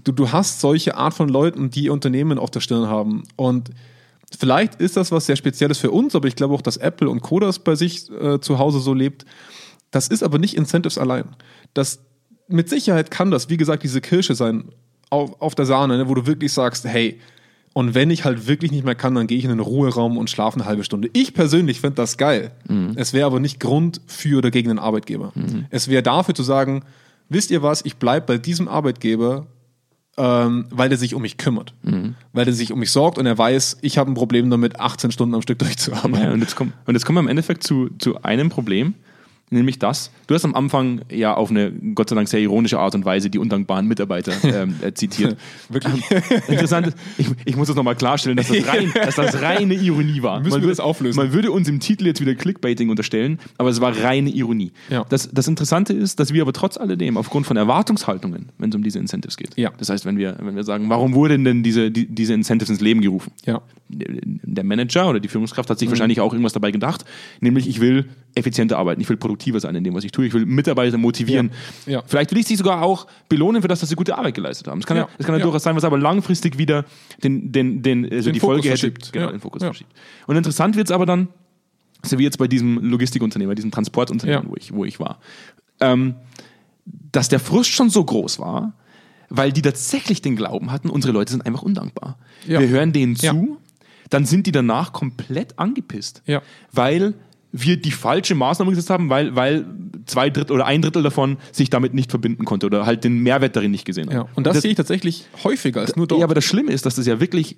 [0.04, 3.24] Du, du hast solche Art von Leuten, die Unternehmen auf der Stirn haben.
[3.34, 3.70] Und
[4.38, 7.22] vielleicht ist das was sehr Spezielles für uns, aber ich glaube auch, dass Apple und
[7.22, 9.24] Kodas bei sich äh, zu Hause so lebt.
[9.90, 11.24] Das ist aber nicht Incentives allein.
[11.74, 12.00] Das,
[12.48, 14.70] mit Sicherheit kann das, wie gesagt, diese Kirsche sein
[15.10, 17.20] auf, auf der Sahne, ne, wo du wirklich sagst, hey,
[17.76, 20.30] und wenn ich halt wirklich nicht mehr kann, dann gehe ich in den Ruheraum und
[20.30, 21.10] schlafe eine halbe Stunde.
[21.12, 22.52] Ich persönlich finde das geil.
[22.96, 25.34] Es wäre aber nicht Grund für oder gegen den Arbeitgeber.
[25.68, 26.84] Es wäre dafür zu sagen,
[27.28, 29.46] wisst ihr was, ich bleibe bei diesem Arbeitgeber,
[30.16, 31.74] ähm, weil der sich um mich kümmert.
[32.32, 35.10] Weil der sich um mich sorgt und er weiß, ich habe ein Problem damit, 18
[35.10, 36.28] Stunden am Stück durchzuarbeiten.
[36.28, 38.94] Ja, und, jetzt kommt, und jetzt kommen wir im Endeffekt zu, zu einem Problem,
[39.50, 40.10] nämlich das.
[40.26, 43.30] Du hast am Anfang ja auf eine Gott sei Dank sehr ironische Art und Weise
[43.30, 45.36] die undankbaren Mitarbeiter ähm, äh, zitiert.
[45.68, 46.02] Wirklich?
[46.48, 50.22] Interessant ist, ich, ich muss das nochmal klarstellen, dass das, rein, dass das reine Ironie
[50.22, 50.40] war.
[50.40, 51.16] Müssen wir würde- das auflösen?
[51.18, 54.72] Man würde uns im Titel jetzt wieder Clickbaiting unterstellen, aber es war reine Ironie.
[54.90, 55.04] Ja.
[55.08, 58.82] Das, das Interessante ist, dass wir aber trotz alledem aufgrund von Erwartungshaltungen, wenn es um
[58.82, 59.70] diese Incentives geht, Ja.
[59.78, 62.80] das heißt, wenn wir, wenn wir sagen, warum wurden denn diese, die, diese Incentives ins
[62.80, 63.30] Leben gerufen?
[63.44, 63.62] Ja.
[63.88, 65.72] der Manager oder die Führungskraft Mhm.
[65.72, 67.04] hat sich wahrscheinlich auch irgendwas dabei gedacht,
[67.40, 70.32] nämlich ich will effizienter arbeiten, ich will produktiver sein in dem, was ich tue, ich
[70.32, 71.50] will Mitarbeiter motivieren.
[71.86, 71.92] Ja.
[71.94, 72.02] Ja.
[72.06, 74.78] Vielleicht will ich sie sogar auch belohnen für das, dass sie gute Arbeit geleistet haben.
[74.80, 76.84] Es kann ja, es kann ja, durchaus sein, was aber langfristig wieder
[77.22, 79.12] den, den, den, also Den die Fokus Folge hätte, verschiebt.
[79.12, 79.32] genau, Ja.
[79.32, 79.92] den Fokus verschiebt.
[80.26, 81.28] Und interessant wird es aber dann,
[82.02, 85.18] so wie jetzt bei diesem Logistikunternehmen, bei diesem Transportunternehmen, wo, ich, wo ich war,
[85.80, 86.14] ähm,
[87.12, 88.72] dass der Frust schon so groß war,
[89.28, 92.16] weil die tatsächlich den Glauben hatten, unsere Leute sind einfach undankbar.
[92.46, 93.58] Wir hören denen zu,
[94.08, 96.42] dann sind die danach komplett angepisst, Ja.
[96.72, 97.14] weil
[97.62, 99.64] wir die falsche Maßnahme gesetzt haben, weil, weil
[100.06, 103.56] zwei Drittel oder ein Drittel davon sich damit nicht verbinden konnte oder halt den Mehrwert
[103.56, 104.14] darin nicht gesehen hat.
[104.14, 104.28] Ja.
[104.34, 106.20] Und das, sehe ich tatsächlich häufiger als nur dort.
[106.20, 107.56] Ja, aber das Schlimme ist, dass das ja wirklich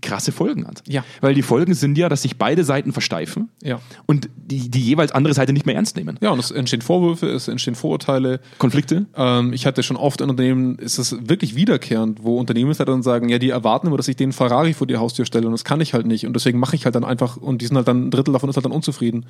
[0.00, 0.82] krasse Folgen hat.
[0.88, 1.04] Ja.
[1.20, 3.80] Weil die Folgen sind ja, dass sich beide Seiten versteifen Ja.
[4.06, 6.18] und die, die jeweils andere Seite nicht mehr ernst nehmen.
[6.20, 8.40] ja, und es entstehen Vorwürfe, es entstehen Vorurteile.
[8.58, 9.06] Konflikte?
[9.14, 13.28] Ähm, ich hatte schon oft in Unternehmen, ist es wirklich wiederkehrend, wo Unternehmensleiter dann sagen,
[13.28, 15.80] ja, die erwarten immer, dass ich den Ferrari vor die Haustür stelle und das kann
[15.80, 18.06] ich halt nicht und deswegen mache ich halt dann einfach und die sind halt dann,
[18.08, 19.26] ein Drittel davon ist halt dann unzufrieden.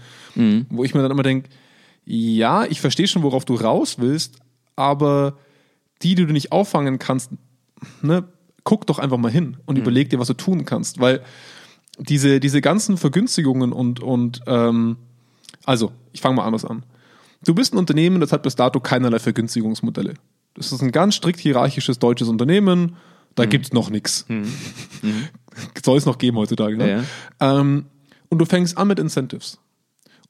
[0.71, 1.49] Wo ich mir dann immer denke,
[2.05, 4.37] ja, ich verstehe schon, worauf du raus willst,
[4.77, 5.35] aber
[6.03, 7.31] die, die du nicht auffangen kannst,
[8.03, 8.25] ne,
[8.65, 11.23] guck doch einfach mal hin und überleg dir, was du tun kannst, weil
[11.99, 14.97] diese, diese ganzen Vergünstigungen und, und ähm,
[15.65, 16.85] also, ich fange mal anders an.
[17.45, 20.15] Du bist ein Unternehmen, das hat bis dato keinerlei Vergünstigungsmodelle.
[20.55, 22.97] Das ist ein ganz strikt hierarchisches deutsches Unternehmen,
[23.35, 24.27] da gibt's noch nichts.
[25.85, 26.77] Soll es noch geben heutzutage.
[26.77, 26.87] Ne?
[27.39, 27.87] Ähm,
[28.29, 29.59] und du fängst an mit Incentives.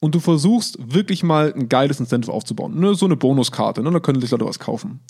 [0.03, 2.81] Und du versuchst wirklich mal ein geiles Incentive aufzubauen.
[2.81, 2.95] Ne?
[2.95, 3.91] So eine Bonuskarte, ne?
[3.91, 5.01] da können sich Leute was kaufen.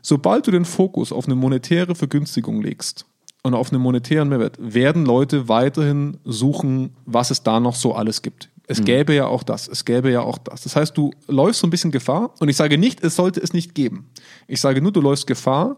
[0.00, 3.04] Sobald du den Fokus auf eine monetäre Vergünstigung legst
[3.42, 8.22] und auf einen monetären Mehrwert, werden Leute weiterhin suchen, was es da noch so alles
[8.22, 8.48] gibt.
[8.68, 10.62] Es gäbe ja auch das, es gäbe ja auch das.
[10.62, 13.52] Das heißt, du läufst so ein bisschen Gefahr und ich sage nicht, es sollte es
[13.52, 14.08] nicht geben.
[14.46, 15.76] Ich sage nur, du läufst Gefahr,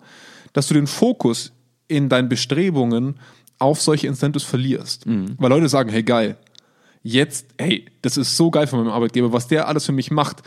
[0.52, 1.50] dass du den Fokus
[1.88, 3.16] in deinen Bestrebungen
[3.58, 5.06] auf solche Incentives verlierst.
[5.38, 6.36] Weil Leute sagen, hey geil,
[7.04, 10.42] jetzt, hey, das ist so geil von meinem Arbeitgeber, was der alles für mich macht.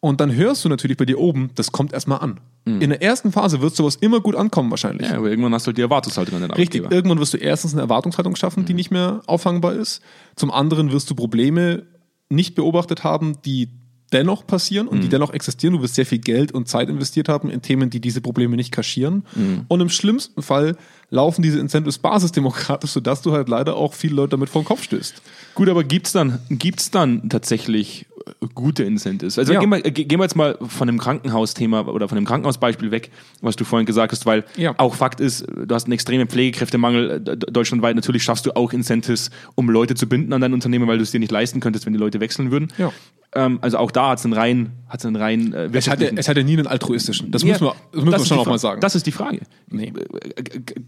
[0.00, 2.40] Und dann hörst du natürlich bei dir oben, das kommt erstmal an.
[2.66, 5.08] In der ersten Phase wird sowas immer gut ankommen wahrscheinlich.
[5.08, 6.94] Ja, aber irgendwann hast du halt die Erwartungshaltung an den Richtig, Arbeitgeber.
[6.94, 10.02] irgendwann wirst du erstens eine Erwartungshaltung schaffen, die nicht mehr auffangbar ist.
[10.36, 11.84] Zum anderen wirst du Probleme
[12.28, 13.68] nicht beobachtet haben, die
[14.12, 15.74] dennoch passieren und die dennoch existieren.
[15.74, 18.72] Du wirst sehr viel Geld und Zeit investiert haben in Themen, die diese Probleme nicht
[18.72, 19.24] kaschieren.
[19.68, 20.76] Und im schlimmsten Fall
[21.10, 24.82] laufen diese Incentives basisdemokratisch, sodass du halt leider auch viele Leute damit vor den Kopf
[24.82, 25.22] stößt.
[25.54, 29.38] Gut, aber gibt's dann, gibt's dann tatsächlich äh, gute Incentives?
[29.38, 29.60] Also Ja.
[29.60, 33.10] gehen, wir, äh, gehen wir jetzt mal von dem Krankenhausthema oder von dem Krankenhausbeispiel weg,
[33.40, 34.74] was du vorhin gesagt hast, weil Ja.
[34.78, 37.96] auch Fakt ist, du hast einen extremen Pflegekräftemangel äh, deutschlandweit.
[37.96, 41.10] Natürlich schaffst du auch Incentives, um Leute zu binden an dein Unternehmen, weil du es
[41.10, 42.68] dir nicht leisten könntest, wenn die Leute wechseln würden.
[42.78, 42.92] Ja.
[43.32, 46.28] Ähm, also auch da hat es einen rein, hat's einen rein äh, Es hatte, es
[46.28, 47.30] hatte nie einen altruistischen.
[47.30, 48.80] Das Ja, müssen wir, das müssen wir schon die auch Fra- mal sagen.
[48.80, 49.40] Das ist die Frage.
[49.68, 49.92] Nee.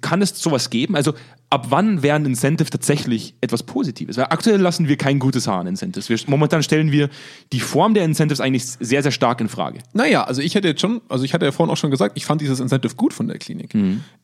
[0.01, 0.97] Kann es sowas geben?
[0.97, 1.15] Also
[1.51, 4.17] ab wann wäre ein Incentive tatsächlich etwas Positives?
[4.17, 6.09] Weil aktuell lassen wir kein gutes Haar an Incentives.
[6.09, 7.11] Wir, momentan stellen wir
[7.53, 9.79] die Form der Incentives eigentlich sehr, sehr stark in Frage.
[9.93, 12.25] Naja, also ich hätte jetzt schon, also ich hatte ja vorhin auch schon gesagt, ich
[12.25, 13.73] fand dieses Incentive gut von der Klinik.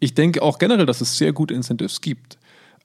[0.00, 2.38] Ich denke auch generell, dass es sehr gute Incentives gibt.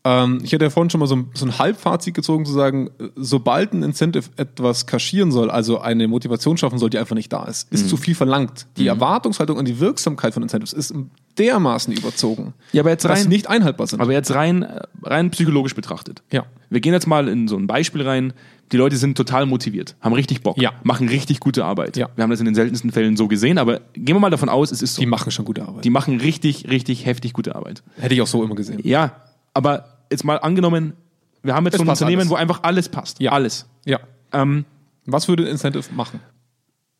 [0.05, 2.89] Ähm, ich hatte ja vorhin schon mal so ein, so ein Halbfazit gezogen, zu sagen,
[2.99, 7.31] äh, sobald ein Incentive etwas kaschieren soll, also eine Motivation schaffen soll, die einfach nicht
[7.31, 8.65] da ist, ist zu viel verlangt.
[8.77, 10.93] Die Erwartungshaltung an die Wirksamkeit von Incentives ist
[11.37, 14.01] dermaßen überzogen, Ja, aber jetzt dass sie rein, nicht einhaltbar sind.
[14.01, 14.67] aber jetzt rein,
[15.03, 16.21] rein psychologisch betrachtet.
[16.31, 16.45] Ja.
[16.69, 18.33] Wir gehen jetzt mal in so ein Beispiel rein.
[18.71, 20.71] Die Leute sind total motiviert, haben richtig Bock, Ja.
[20.83, 21.95] machen richtig gute Arbeit.
[21.95, 22.09] Ja.
[22.15, 24.71] Wir haben das in den seltensten Fällen so gesehen, aber gehen wir mal davon aus,
[24.71, 24.99] es ist so.
[24.99, 25.85] die machen schon gute Arbeit.
[25.85, 27.83] die machen richtig, richtig heftig gute Arbeit.
[27.97, 28.79] Hätte ich auch so immer gesehen.
[28.83, 29.15] Ja,
[29.53, 30.93] aber jetzt mal angenommen,
[31.41, 32.29] wir haben jetzt Es so ein Unternehmen, alles.
[32.29, 33.19] wo einfach alles passt.
[33.19, 33.31] Ja.
[33.33, 33.67] Alles.
[33.85, 33.99] Ja.
[34.31, 34.65] Ähm,
[35.05, 36.19] Was würde Incentive machen?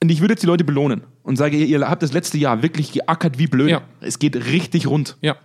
[0.02, 2.62] und ich würde jetzt die Leute belohnen und sage, ihr, ihr habt das letzte Jahr
[2.62, 3.70] wirklich geackert wie blöd.
[3.70, 3.82] Ja.
[4.02, 5.16] Es geht richtig rund.
[5.22, 5.38] Ja.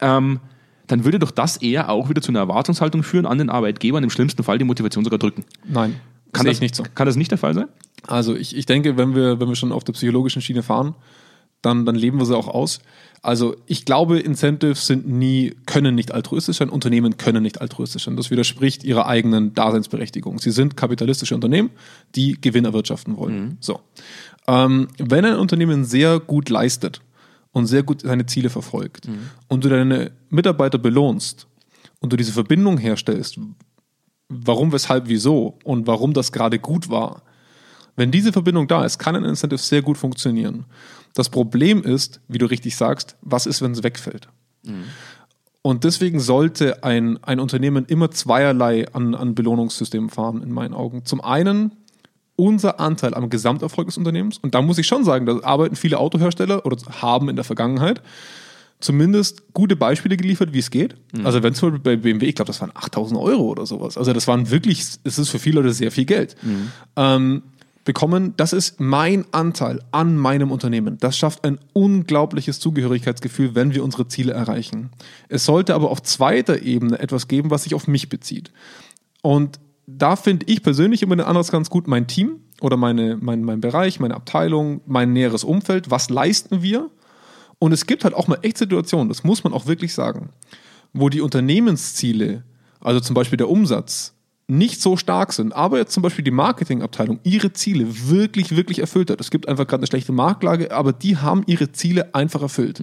[0.00, 0.40] Ähm,
[0.86, 4.04] dann würde doch das eher auch wieder zu einer Erwartungshaltung führen an den Arbeitgeber und
[4.04, 5.44] im schlimmsten Fall die Motivation sogar drücken.
[5.66, 5.98] Nein.
[6.32, 6.84] Kann das ich nicht so.
[6.94, 7.68] Kann das nicht der Fall sein?
[8.06, 10.94] Also ich, ich denke, wenn wir, wenn wir schon auf der psychologischen Schiene fahren,
[11.62, 12.80] dann, dann leben wir sie auch aus.
[13.22, 18.16] Also ich glaube, Incentives sind nie, können nicht altruistisch sein, Unternehmen können nicht altruistisch sein.
[18.16, 20.38] Das widerspricht ihrer eigenen Daseinsberechtigung.
[20.38, 21.70] Sie sind kapitalistische Unternehmen,
[22.14, 23.58] die Gewinn erwirtschaften wollen.
[23.60, 23.80] So.
[24.48, 27.02] Ähm, wenn ein Unternehmen sehr gut leistet
[27.52, 29.06] und sehr gut seine Ziele verfolgt
[29.48, 31.46] und du deine Mitarbeiter belohnst
[32.00, 33.38] und du diese Verbindung herstellst,
[34.30, 37.22] warum, weshalb, wieso und warum das gerade gut war,
[37.96, 40.64] wenn diese Verbindung da ist, kann ein Incentive sehr gut funktionieren.
[41.14, 44.28] Das Problem ist, wie du richtig sagst, was ist, wenn es wegfällt?
[45.62, 51.04] Und deswegen sollte ein, ein Unternehmen immer zweierlei an, an Belohnungssystemen fahren, in meinen Augen.
[51.04, 51.72] Zum einen
[52.36, 54.38] unser Anteil am Gesamterfolg des Unternehmens.
[54.38, 58.00] Und da muss ich schon sagen, da arbeiten viele Autohersteller oder haben in der Vergangenheit
[58.80, 60.94] zumindest gute Beispiele geliefert, wie es geht.
[61.26, 63.98] Also wenn zum Beispiel bei BMW, ich glaube, das waren 8000 Euro oder sowas.
[63.98, 66.34] Also das waren wirklich, es ist für viele Leute sehr viel Geld.
[66.96, 67.42] Ähm,
[67.84, 70.98] bekommen, das ist mein Anteil an meinem Unternehmen.
[71.00, 74.90] Das schafft ein unglaubliches Zugehörigkeitsgefühl, wenn wir unsere Ziele erreichen.
[75.28, 78.52] Es sollte aber auf zweiter Ebene etwas geben, was sich auf mich bezieht.
[79.22, 83.42] Und da finde ich persönlich immer den Ansatz ganz gut, mein Team oder meine, mein,
[83.42, 86.90] mein Bereich, meine Abteilung, mein näheres Umfeld, was leisten wir?
[87.58, 90.30] Und es gibt halt auch mal echt Situationen, das muss man auch wirklich sagen,
[90.92, 92.44] wo die Unternehmensziele,
[92.80, 94.14] also zum Beispiel der Umsatz,
[94.50, 99.10] nicht so stark sind, aber jetzt zum Beispiel die Marketingabteilung ihre Ziele wirklich, wirklich erfüllt
[99.10, 99.20] hat.
[99.20, 102.80] Es gibt einfach gerade eine schlechte Marktlage, aber die haben ihre Ziele einfach erfüllt.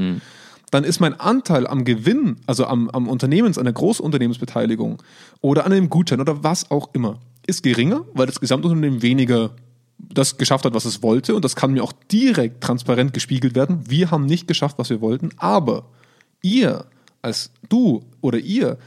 [0.72, 5.02] Dann ist mein Anteil am Gewinn, also am, am Unternehmens, an der Großunternehmensbeteiligung
[5.42, 9.52] oder an einem Gutschein oder was auch immer, ist geringer, weil das Gesamtunternehmen weniger
[9.98, 11.36] das geschafft hat, was es wollte.
[11.36, 13.84] Und das kann mir auch direkt transparent gespiegelt werden.
[13.90, 15.86] Wir haben nicht geschafft, was wir wollten, aber
[16.42, 16.86] ihr,
[17.22, 18.78] als du oder ihr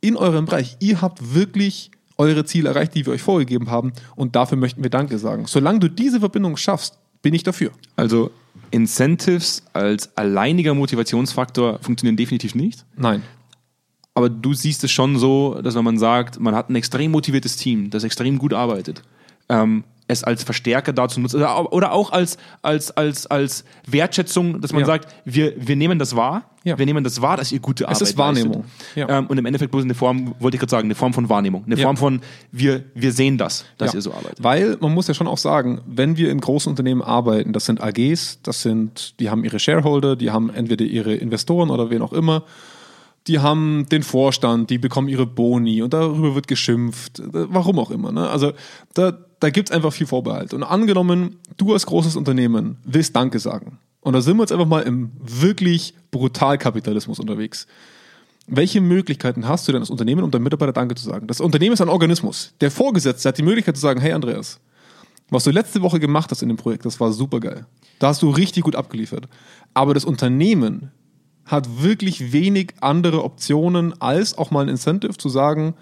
[0.00, 3.92] in eurem Bereich, ihr habt wirklich eure Ziele erreicht, die wir euch vorgegeben haben.
[4.16, 5.46] Und dafür möchten wir Danke sagen.
[5.46, 7.70] Solange du diese Verbindung schaffst, bin ich dafür.
[7.96, 8.30] Also
[8.70, 12.84] Incentives als alleiniger Motivationsfaktor funktionieren definitiv nicht.
[12.96, 13.22] Nein.
[14.14, 17.56] Aber du siehst es schon so, dass wenn man sagt, man hat ein extrem motiviertes
[17.56, 19.02] Team, das extrem gut arbeitet,
[19.48, 24.60] ähm, es als Verstärker dazu nutzt oder au- oder auch als, als, als, als Wertschätzung,
[24.60, 24.86] dass man Ja.
[24.86, 26.78] sagt, wir, wir nehmen das wahr, Ja.
[26.78, 28.64] wir nehmen das wahr, dass ihr gute Arbeit ist Wahrnehmung.
[28.94, 29.08] Ja.
[29.08, 31.64] Ähm, und im Endeffekt bloß eine Form, wollte ich gerade sagen, eine Form von Wahrnehmung,
[31.66, 31.76] eine.
[31.76, 34.42] Form von, wir, wir sehen das, dass ihr so arbeitet.
[34.42, 37.80] Weil man muss ja schon auch sagen, wenn wir in großen Unternehmen arbeiten, das sind
[37.82, 42.12] AGs, das sind, die haben ihre Shareholder, die haben entweder ihre Investoren oder wen auch
[42.12, 42.42] immer,
[43.28, 48.10] die haben den Vorstand, die bekommen ihre Boni und darüber wird geschimpft, warum auch immer.
[48.10, 48.28] Ne?
[48.28, 48.52] Also
[48.94, 49.12] da,
[49.42, 50.54] da gibt es einfach viel Vorbehalt.
[50.54, 53.78] Und angenommen, du als großes Unternehmen willst Danke sagen.
[54.00, 57.66] Und da sind wir jetzt einfach mal im wirklich Brutalkapitalismus unterwegs.
[58.46, 61.26] Welche Möglichkeiten hast du denn als Unternehmen, um deinem Mitarbeiter Danke zu sagen?
[61.26, 62.54] Das Unternehmen ist ein Organismus.
[62.60, 64.60] Der Vorgesetzte hat die Möglichkeit zu sagen, hey Andreas,
[65.28, 67.66] was du letzte Woche gemacht hast in dem Projekt, das war super geil.
[67.98, 69.28] Da hast du richtig gut abgeliefert.
[69.74, 70.92] Aber das Unternehmen
[71.46, 75.74] hat wirklich wenig andere Optionen, als auch mal ein Incentive zu sagen,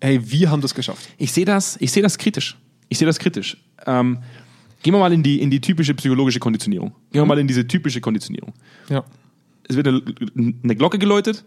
[0.00, 1.08] hey, wir haben das geschafft.
[1.18, 2.56] Ich sehe das, ich sehe das kritisch.
[2.88, 3.56] Ich sehe das kritisch.
[3.86, 4.18] Ähm,
[4.82, 6.90] gehen wir mal in die, in die typische psychologische Konditionierung.
[7.12, 8.52] Gehen wir mal in diese typische Konditionierung.
[8.88, 9.04] Ja.
[9.68, 10.02] Es wird eine,
[10.62, 11.44] eine Glocke geläutet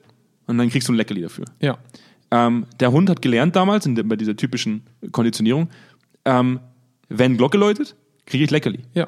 [0.48, 1.46] und dann kriegst du ein Leckerli dafür.
[1.60, 1.78] Ja.
[2.32, 5.70] Ähm, der Hund hat gelernt damals, in der, bei dieser typischen Konditionierung,
[6.26, 6.60] ähm,
[7.10, 8.80] wenn Glocke läutet, kriege ich Leckerli.
[8.94, 9.08] Ja.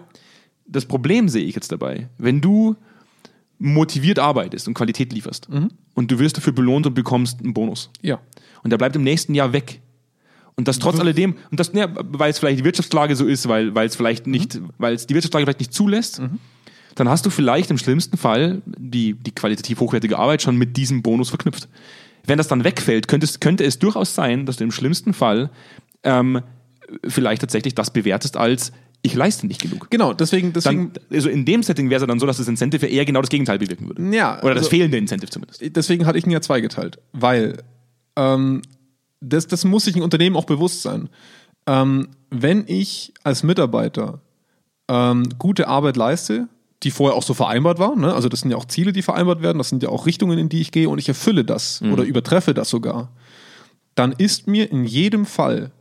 [0.68, 2.76] Das Problem sehe ich jetzt dabei, wenn du
[3.58, 5.48] motiviert arbeitest und Qualität lieferst
[5.96, 8.20] und du wirst dafür belohnt und bekommst einen Bonus Ja.
[8.64, 9.82] und der bleibt im nächsten Jahr weg.
[10.58, 13.76] Und das trotz alledem, und das, ja, weil es vielleicht die Wirtschaftslage so ist, weil,
[13.76, 16.22] weil es vielleicht nicht, weil es die Wirtschaftslage vielleicht nicht zulässt,
[16.96, 21.02] dann hast du vielleicht im schlimmsten Fall die, die qualitativ hochwertige Arbeit schon mit diesem
[21.02, 21.68] Bonus verknüpft.
[22.26, 25.50] Wenn das dann wegfällt, könnte es, könnte es durchaus sein, dass du im schlimmsten Fall
[26.04, 26.42] ähm,
[27.06, 28.72] vielleicht tatsächlich das bewertest als
[29.06, 29.90] ich leiste nicht genug.
[29.90, 32.48] Genau, deswegen, deswegen Dann, also in dem Setting wäre es ja dann so, dass das
[32.48, 34.16] Incentive eher genau das Gegenteil bewirken würde.
[34.16, 35.62] Ja, Oder das also- fehlende Incentive zumindest.
[35.76, 37.58] deswegen hatte ich ihn ja zweigeteilt, weil
[38.16, 38.62] ähm,
[39.22, 41.10] das, das muss sich ein Unternehmen auch bewusst sein.
[41.68, 44.22] Ähm, wenn ich als Mitarbeiter
[44.88, 46.48] ähm, gute Arbeit leiste,
[46.84, 48.14] die vorher auch so vereinbart war, ne?
[48.14, 50.50] also das sind ja auch Ziele, die vereinbart werden, das sind ja auch Richtungen, in
[50.50, 53.12] die ich gehe und ich erfülle das oder übertreffe das sogar,
[53.96, 55.72] dann ist mir in jedem Fall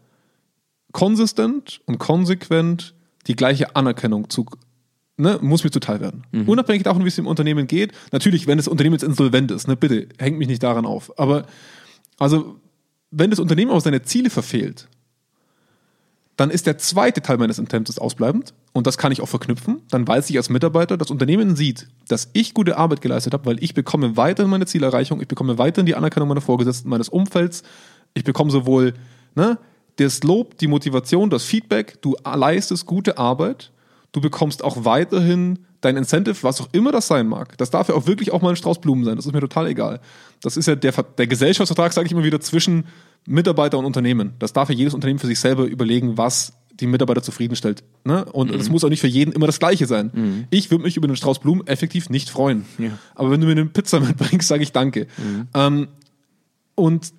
[0.93, 2.95] konsistent und konsequent
[3.27, 4.47] die gleiche Anerkennung zu,
[5.17, 6.25] ne, muss mir zuteil werden.
[6.47, 7.93] Unabhängig davon, wie es dem Unternehmen geht.
[8.13, 11.19] Natürlich, wenn das Unternehmen jetzt insolvent ist, ne, bitte, hängt mich nicht daran auf.
[11.19, 11.47] Aber
[12.19, 12.57] also,
[13.11, 14.89] wenn das Unternehmen auch seine Ziele verfehlt,
[16.37, 19.83] dann ist der zweite Teil meines Intents ausbleibend und das kann ich auch verknüpfen.
[19.91, 23.63] Dann weiß ich als Mitarbeiter, das Unternehmen sieht, dass ich gute Arbeit geleistet habe, weil
[23.63, 27.63] ich bekomme weiterhin meine Zielerreichung, ich bekomme weiterhin die Anerkennung meiner Vorgesetzten, meines Umfelds,
[28.15, 28.95] ich bekomme sowohl
[29.37, 29.59] ne,
[29.96, 33.70] das Lob, die Motivation, das Feedback, du leistest gute Arbeit,
[34.12, 37.57] du bekommst auch weiterhin dein Incentive, was auch immer das sein mag.
[37.59, 39.68] Das darf ja auch wirklich auch mal ein Strauß Blumen sein, das ist mir total
[39.68, 40.00] egal.
[40.40, 42.87] Das ist ja der, der Gesellschaftsvertrag, sage ich immer wieder, zwischen
[43.26, 44.35] Mitarbeiter und Unternehmen.
[44.38, 47.85] Das darf ja jedes Unternehmen für sich selber überlegen, was die Mitarbeiter zufriedenstellt.
[48.04, 48.24] Ne?
[48.24, 50.11] Und es muss auch nicht für jeden immer das Gleiche sein.
[50.50, 52.64] Ich würde mich über einen Strauß Blumen effektiv nicht freuen.
[52.78, 52.98] Ja.
[53.14, 55.07] Aber wenn du mir eine Pizza mitbringst, sage ich Danke.
[55.54, 55.88] Ähm,
[56.74, 57.12] und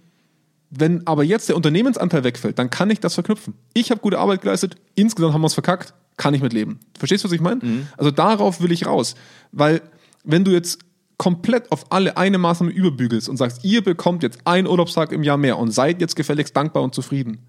[0.69, 3.53] wenn aber jetzt der Unternehmensanteil wegfällt, dann kann ich das verknüpfen.
[3.73, 6.79] Ich habe gute Arbeit geleistet, insgesamt haben wir es verkackt, kann ich mit leben.
[6.97, 7.59] Verstehst du, was ich meine?
[7.97, 9.15] Also darauf will ich raus.
[9.51, 9.81] Weil
[10.23, 10.79] wenn du jetzt
[11.17, 15.37] komplett auf alle eine Maßnahme überbügelst und sagst, ihr bekommt jetzt einen Urlaubstag im Jahr
[15.37, 17.39] mehr und seid jetzt gefälligst dankbar und zufrieden,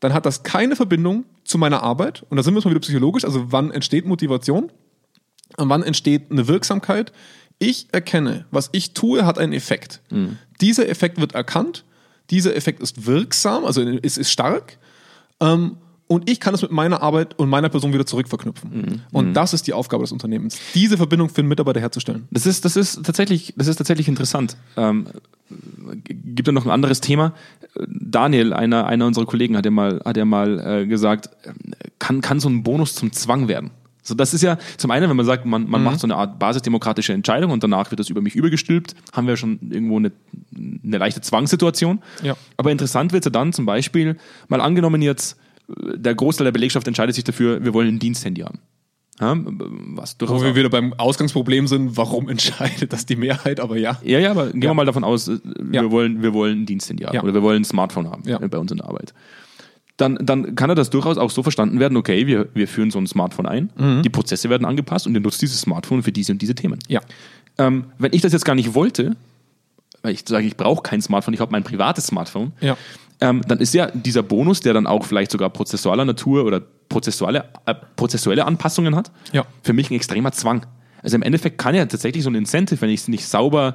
[0.00, 2.24] dann hat das keine Verbindung zu meiner Arbeit.
[2.28, 3.24] Und da sind wir jetzt mal wieder psychologisch.
[3.24, 4.70] Also wann entsteht Motivation?
[5.56, 7.12] Und wann entsteht eine Wirksamkeit?
[7.58, 10.00] Ich erkenne, was ich tue, hat einen Effekt.
[10.60, 11.84] Dieser Effekt wird erkannt,
[12.30, 14.78] dieser Effekt ist wirksam, also es ist stark.
[15.40, 15.76] Ähm,
[16.08, 19.02] und ich kann es mit meiner Arbeit und meiner Person wieder zurückverknüpfen.
[19.12, 22.26] Und das ist die Aufgabe des Unternehmens, diese Verbindung für den Mitarbeiter herzustellen.
[22.30, 24.56] Das ist, das ist tatsächlich, das ist tatsächlich interessant.
[24.78, 25.06] Ähm,
[26.06, 27.34] gibt ja noch ein anderes Thema.
[27.86, 31.52] Daniel, einer, einer unserer Kollegen, hat ja mal, hat ja mal äh, gesagt, äh,
[31.98, 33.70] kann, kann so ein Bonus zum Zwang werden.
[34.08, 36.38] So, das ist ja zum einen, wenn man sagt, man, man macht so eine Art
[36.38, 40.12] basisdemokratische Entscheidung und danach wird das über mich übergestülpt, haben wir schon irgendwo eine,
[40.56, 42.00] eine leichte Zwangssituation.
[42.22, 42.36] Ja.
[42.56, 44.16] Aber interessant wird es ja dann zum Beispiel,
[44.48, 48.40] mal angenommen jetzt, äh, der Großteil der Belegschaft entscheidet sich dafür, wir wollen ein Diensthandy
[48.40, 48.58] haben.
[49.20, 53.98] Ja, was Wo wir wieder beim Ausgangsproblem sind, warum entscheidet das die Mehrheit, aber ja.
[54.04, 54.70] Ja, ja, aber gehen Ja.
[54.70, 55.90] wir mal davon aus, äh, wir, Ja.
[55.90, 58.38] wollen, wir wollen ein Diensthandy haben oder wir wollen ein Smartphone haben Ja.
[58.38, 59.12] bei uns in der Arbeit.
[59.98, 62.98] Dann, dann kann er das durchaus auch so verstanden werden, okay, wir, wir führen so
[62.98, 64.02] ein Smartphone ein, Mhm.
[64.02, 66.78] die Prozesse werden angepasst und ihr nutzt dieses Smartphone für diese und diese Themen.
[66.88, 67.00] Ja.
[67.58, 69.16] Ähm, wenn ich das jetzt gar nicht wollte,
[70.02, 72.76] weil ich sage, ich brauche kein Smartphone, ich habe mein privates Smartphone, Ja.
[73.20, 77.46] ähm, dann ist ja dieser Bonus, der dann auch vielleicht sogar prozessualer Natur oder prozessuale,
[77.66, 79.44] äh, prozessuelle Anpassungen hat, Ja.
[79.64, 80.64] für mich ein extremer Zwang.
[81.02, 83.74] Also im Endeffekt kann ja tatsächlich so ein Incentive, wenn ich es nicht sauber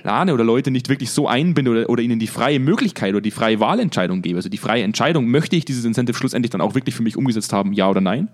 [0.00, 3.30] plane oder Leute nicht wirklich so einbinde oder, oder ihnen die freie Möglichkeit oder die
[3.30, 6.94] freie Wahlentscheidung gebe, also die freie Entscheidung, möchte ich dieses Incentive schlussendlich dann auch wirklich
[6.94, 8.28] für mich umgesetzt haben, ja oder nein,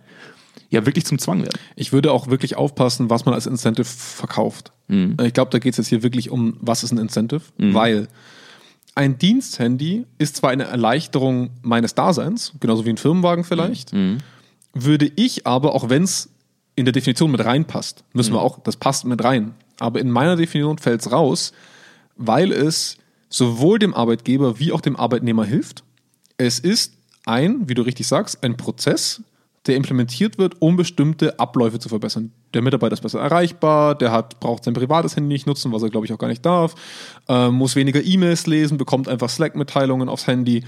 [0.70, 1.58] ja wirklich zum Zwang werden.
[1.76, 4.72] Ich würde auch wirklich aufpassen, was man als Incentive verkauft.
[5.22, 7.42] Ich glaube, da geht es jetzt hier wirklich um, was ist ein Incentive?
[7.74, 8.08] Weil
[8.94, 13.92] ein Diensthandy ist zwar eine Erleichterung meines Daseins, genauso wie ein Firmenwagen vielleicht,
[14.72, 16.28] würde ich aber, auch wenn es
[16.76, 20.36] in der Definition mit reinpasst, müssen wir auch, das passt mit rein, aber in meiner
[20.36, 21.52] Definition fällt es raus,
[22.16, 25.82] weil es sowohl dem Arbeitgeber wie auch dem Arbeitnehmer hilft.
[26.36, 26.94] Es ist
[27.26, 29.22] ein, wie du richtig sagst, ein Prozess,
[29.66, 32.32] der implementiert wird, um bestimmte Abläufe zu verbessern.
[32.52, 35.88] Der Mitarbeiter ist besser erreichbar, der hat, braucht sein privates Handy nicht nutzen, was er,
[35.88, 36.74] glaube ich, auch gar nicht darf,
[37.28, 40.64] äh, muss weniger E-Mails lesen, bekommt einfach Slack-Mitteilungen aufs Handy.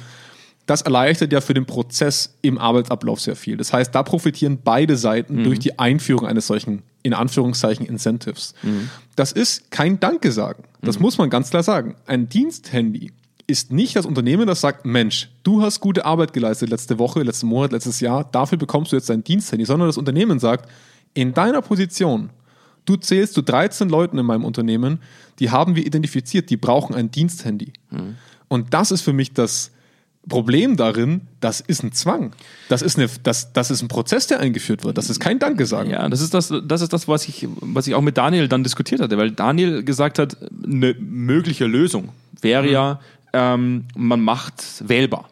[0.64, 3.56] Das erleichtert ja für den Prozess im Arbeitsablauf sehr viel.
[3.56, 8.54] Das heißt, da profitieren beide Seiten durch die Einführung eines solchen, in Anführungszeichen, Incentives.
[9.14, 10.64] Das ist kein Danke sagen.
[10.82, 11.94] Das muss man ganz klar sagen.
[12.06, 13.12] Ein Diensthandy
[13.46, 17.46] ist nicht das Unternehmen, das sagt, Mensch, du hast gute Arbeit geleistet letzte Woche, letzten
[17.46, 20.68] Monat, letztes Jahr, dafür bekommst du jetzt dein Diensthandy, sondern das Unternehmen sagt,
[21.14, 22.30] in deiner Position,
[22.86, 24.98] du zählst zu 13 Leuten in meinem Unternehmen,
[25.38, 27.72] die haben wir identifiziert, die brauchen ein Diensthandy.
[28.48, 29.70] Und das ist für mich das
[30.28, 32.32] Problem darin, das ist ein Zwang.
[32.68, 34.98] Das ist, eine, das, das ist ein Prozess, der eingeführt wird.
[34.98, 35.90] Das ist kein Danke sagen.
[35.90, 38.64] Ja, das ist das, das ist das, was ich, was ich auch mit Daniel dann
[38.64, 42.10] diskutiert hatte, weil Daniel gesagt hat, eine mögliche Lösung
[42.40, 43.00] wäre ja,
[43.32, 45.28] ähm, man macht wählbar.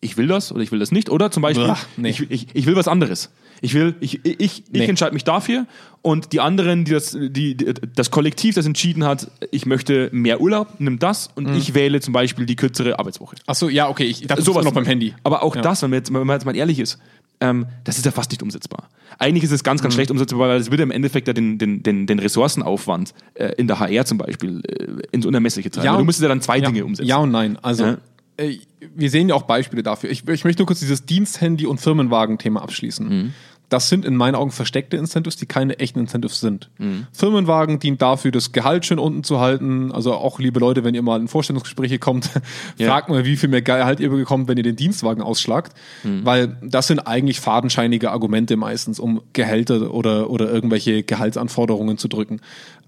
[0.00, 1.10] Ich will das oder ich will das nicht.
[1.10, 2.10] Oder zum Beispiel, Blah, nee.
[2.10, 3.30] ich, ich, ich will was anderes.
[3.62, 4.84] Ich will, ich, ich, ich Nee.
[4.86, 5.66] entscheide mich dafür
[6.02, 10.40] und die anderen, die das, die, die, das Kollektiv, das entschieden hat, ich möchte mehr
[10.40, 11.54] Urlaub, nimm das und Mhm.
[11.56, 13.36] ich wähle zum Beispiel die kürzere Arbeitswoche.
[13.46, 15.14] Achso, ja, okay, ich dachte, Sowas noch beim Handy.
[15.24, 15.62] Aber auch Ja.
[15.62, 16.98] das, wenn man, jetzt, wenn man jetzt mal ehrlich ist,
[17.40, 18.88] ähm, das ist ja fast nicht umsetzbar.
[19.18, 19.84] Eigentlich ist es ganz, Mhm.
[19.84, 23.52] ganz schlecht umsetzbar, weil es würde im Endeffekt ja den, den, den, den Ressourcenaufwand äh,
[23.56, 25.86] in der HR zum Beispiel äh, ins Unermessliche treiben.
[25.86, 27.08] Ja, du müsstest ja dann zwei ja, Dinge umsetzen.
[27.08, 27.58] Ja und nein.
[27.62, 27.96] Also, Ja.
[28.36, 28.58] äh,
[28.94, 30.10] wir sehen ja auch Beispiele dafür.
[30.10, 33.08] Ich, ich möchte nur kurz dieses Diensthandy- und Firmenwagen-Thema abschließen.
[33.08, 33.32] Mhm.
[33.72, 36.70] Das sind in meinen Augen versteckte Incentives, die keine echten Incentives sind.
[37.12, 39.92] Firmenwagen dient dafür, das Gehalt schön unten zu halten.
[39.92, 42.30] Also auch, liebe Leute, wenn ihr mal in Vorstellungsgespräche kommt,
[42.78, 42.88] Ja.
[42.88, 45.72] fragt mal, wie viel mehr Gehalt ihr bekommt, wenn ihr den Dienstwagen ausschlagt.
[46.02, 52.40] Weil das sind eigentlich fadenscheinige Argumente meistens, um Gehälter oder, oder irgendwelche Gehaltsanforderungen zu drücken.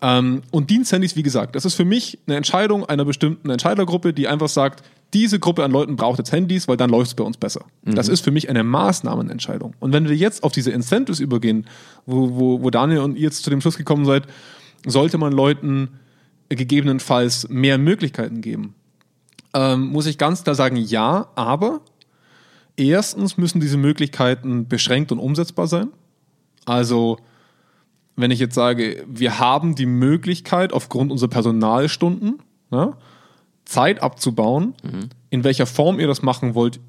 [0.03, 4.29] Ähm, und Diensthandys, wie gesagt, das ist für mich eine Entscheidung einer bestimmten Entscheidergruppe, die
[4.29, 4.83] einfach sagt,
[5.15, 7.65] diese Gruppe an Leuten braucht jetzt Handys, weil dann läuft es bei uns besser.
[7.85, 9.75] Das ist für mich eine Maßnahmenentscheidung.
[9.79, 11.67] Und wenn wir jetzt auf diese Incentives übergehen,
[12.05, 14.25] wo, wo, wo Daniel und ihr jetzt zu dem Schluss gekommen seid,
[14.85, 16.01] sollte man Leuten
[16.49, 18.75] gegebenenfalls mehr Möglichkeiten geben.
[19.55, 21.81] Ähm, muss ich ganz klar sagen, ja, aber
[22.77, 25.89] erstens müssen diese Möglichkeiten beschränkt und umsetzbar sein.
[26.65, 27.19] Also,
[28.17, 32.41] wenn ich jetzt sage, wir haben die Möglichkeit, aufgrund unserer Personalstunden
[32.73, 32.97] ja,
[33.65, 34.75] Zeit abzubauen,
[35.31, 36.81] in welcher Form ihr das machen wollt,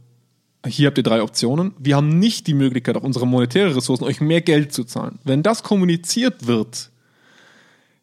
[0.68, 1.74] hier habt ihr drei Optionen.
[1.78, 5.20] Wir haben nicht die Möglichkeit, auf unsere monetäre Ressourcen euch mehr Geld zu zahlen.
[5.24, 6.90] Wenn das kommuniziert wird,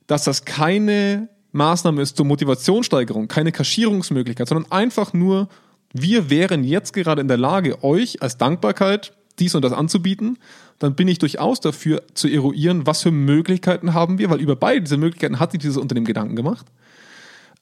[0.06, 5.48] dass das keine Maßnahme ist zur Motivationssteigerung, keine Kaschierungsmöglichkeit, sondern einfach nur,
[5.92, 10.38] wir wären jetzt gerade in der Lage, euch als Dankbarkeit dies und das anzubieten,
[10.78, 14.82] dann bin ich durchaus dafür zu eruieren, was für Möglichkeiten haben wir, weil über beide
[14.82, 16.66] diese Möglichkeiten hat sich dieses Unternehmen Gedanken gemacht.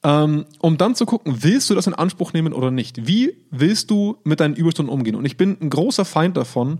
[0.03, 3.07] Ähm, um dann zu gucken, willst du das in Anspruch nehmen oder nicht?
[3.07, 5.15] Wie willst du mit deinen Überstunden umgehen?
[5.15, 6.79] Und ich bin ein großer Feind davon,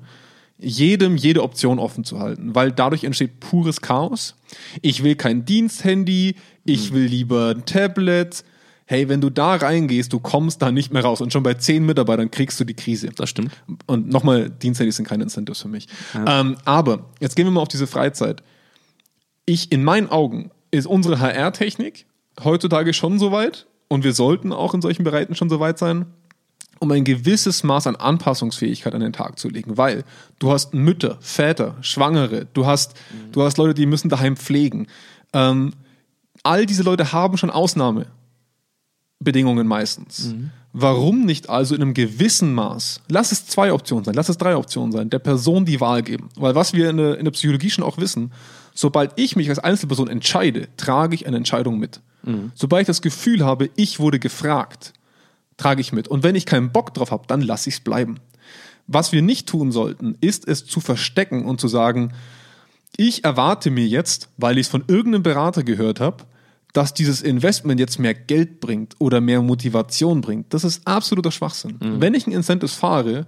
[0.57, 4.35] jedem jede Option offen zu halten, weil dadurch entsteht pures Chaos.
[4.81, 8.43] Ich will kein Diensthandy, ich will lieber ein Tablet.
[8.85, 11.21] Hey, wenn du da reingehst, du kommst da nicht mehr raus.
[11.21, 13.09] Und schon bei zehn Mitarbeitern kriegst du die Krise.
[13.15, 13.51] Das stimmt.
[13.87, 15.87] Und nochmal, Diensthandys sind keine Incentives für mich.
[16.27, 18.43] Ähm, aber jetzt gehen wir mal auf diese Freizeit.
[19.45, 22.05] Ich, in meinen Augen, ist unsere HR-Technik
[22.43, 26.05] heutzutage schon so weit und wir sollten auch in solchen Bereichen schon so weit sein,
[26.79, 30.03] um ein gewisses Maß an Anpassungsfähigkeit an den Tag zu legen, weil
[30.39, 32.95] du hast Mütter, Väter, Schwangere, du hast,
[33.31, 34.87] du hast Leute, die müssen daheim pflegen.
[35.31, 35.73] Ähm,
[36.41, 40.33] all diese Leute haben schon Ausnahmebedingungen meistens.
[40.73, 44.55] Warum nicht also in einem gewissen Maß, lass es zwei Optionen sein, lass es drei
[44.55, 46.29] Optionen sein, der Person die Wahl geben.
[46.35, 48.31] Weil was wir in der, in der Psychologie schon auch wissen,
[48.73, 51.99] sobald ich mich als Einzelperson entscheide, trage ich eine Entscheidung mit.
[52.55, 54.93] Sobald ich das Gefühl habe, ich wurde gefragt,
[55.57, 56.07] trage ich mit.
[56.07, 58.19] Und wenn ich keinen Bock drauf habe, dann lasse ich es bleiben.
[58.87, 62.13] Was wir nicht tun sollten, ist es zu verstecken und zu sagen,
[62.97, 66.25] ich erwarte mir jetzt, weil ich es von irgendeinem Berater gehört habe,
[66.73, 70.53] dass dieses Investment jetzt mehr Geld bringt oder mehr Motivation bringt.
[70.53, 71.77] Das ist absoluter Schwachsinn.
[71.79, 73.27] Wenn ich ein Incentive fahre,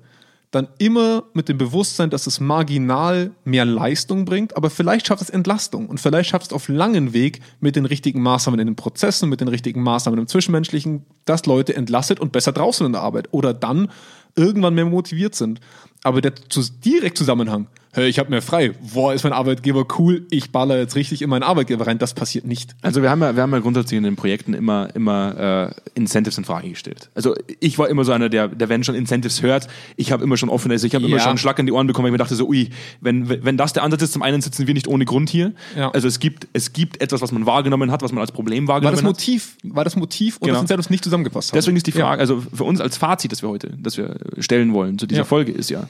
[0.54, 5.32] dann immer mit dem Bewusstsein, dass es marginal mehr Leistung bringt, aber vielleicht schafft es
[5.32, 9.30] Entlastung und vielleicht schafft es auf langen Weg mit den richtigen Maßnahmen in den Prozessen,
[9.30, 13.30] mit den richtigen Maßnahmen im Zwischenmenschlichen, dass Leute entlastet und besser draußen in der Arbeit
[13.32, 13.90] oder dann
[14.36, 15.60] irgendwann mehr motiviert sind.
[16.04, 20.26] Aber der zu, direkt Zusammenhang, hey, ich habe mehr frei, boah, ist mein Arbeitgeber cool,
[20.32, 22.76] ich baller jetzt richtig in meinen Arbeitgeber rein, das passiert nicht.
[22.82, 26.38] Also wir haben ja, wir haben ja grundsätzlich in den Projekten immer, immer äh, Incentives
[26.38, 27.10] in Frage gestellt.
[27.14, 30.38] Also ich war immer so einer, der, der wenn schon Incentives hört, ich habe immer
[30.38, 31.22] schon offen, also ich habe immer Ja.
[31.22, 32.70] schon einen Schlag in die Ohren bekommen, weil ich mir dachte so, ui,
[33.02, 35.54] wenn, wenn das der Ansatz ist, zum einen sitzen wir nicht ohne Grund hier.
[35.78, 35.92] Ja.
[35.92, 38.76] Also es gibt, es gibt etwas, was man wahrgenommen hat, was man als Problem War
[38.76, 39.06] wahrgenommen das hat.
[39.06, 40.54] Motiv, war das Motiv und Genau.
[40.56, 41.58] das Incentive nicht zusammengepasst haben?
[41.58, 42.06] Deswegen ist die Ja.
[42.08, 45.22] Frage, also für uns als Fazit, das wir heute, das wir stellen wollen zu dieser
[45.22, 45.26] Ja.
[45.26, 45.88] Folge ist ja,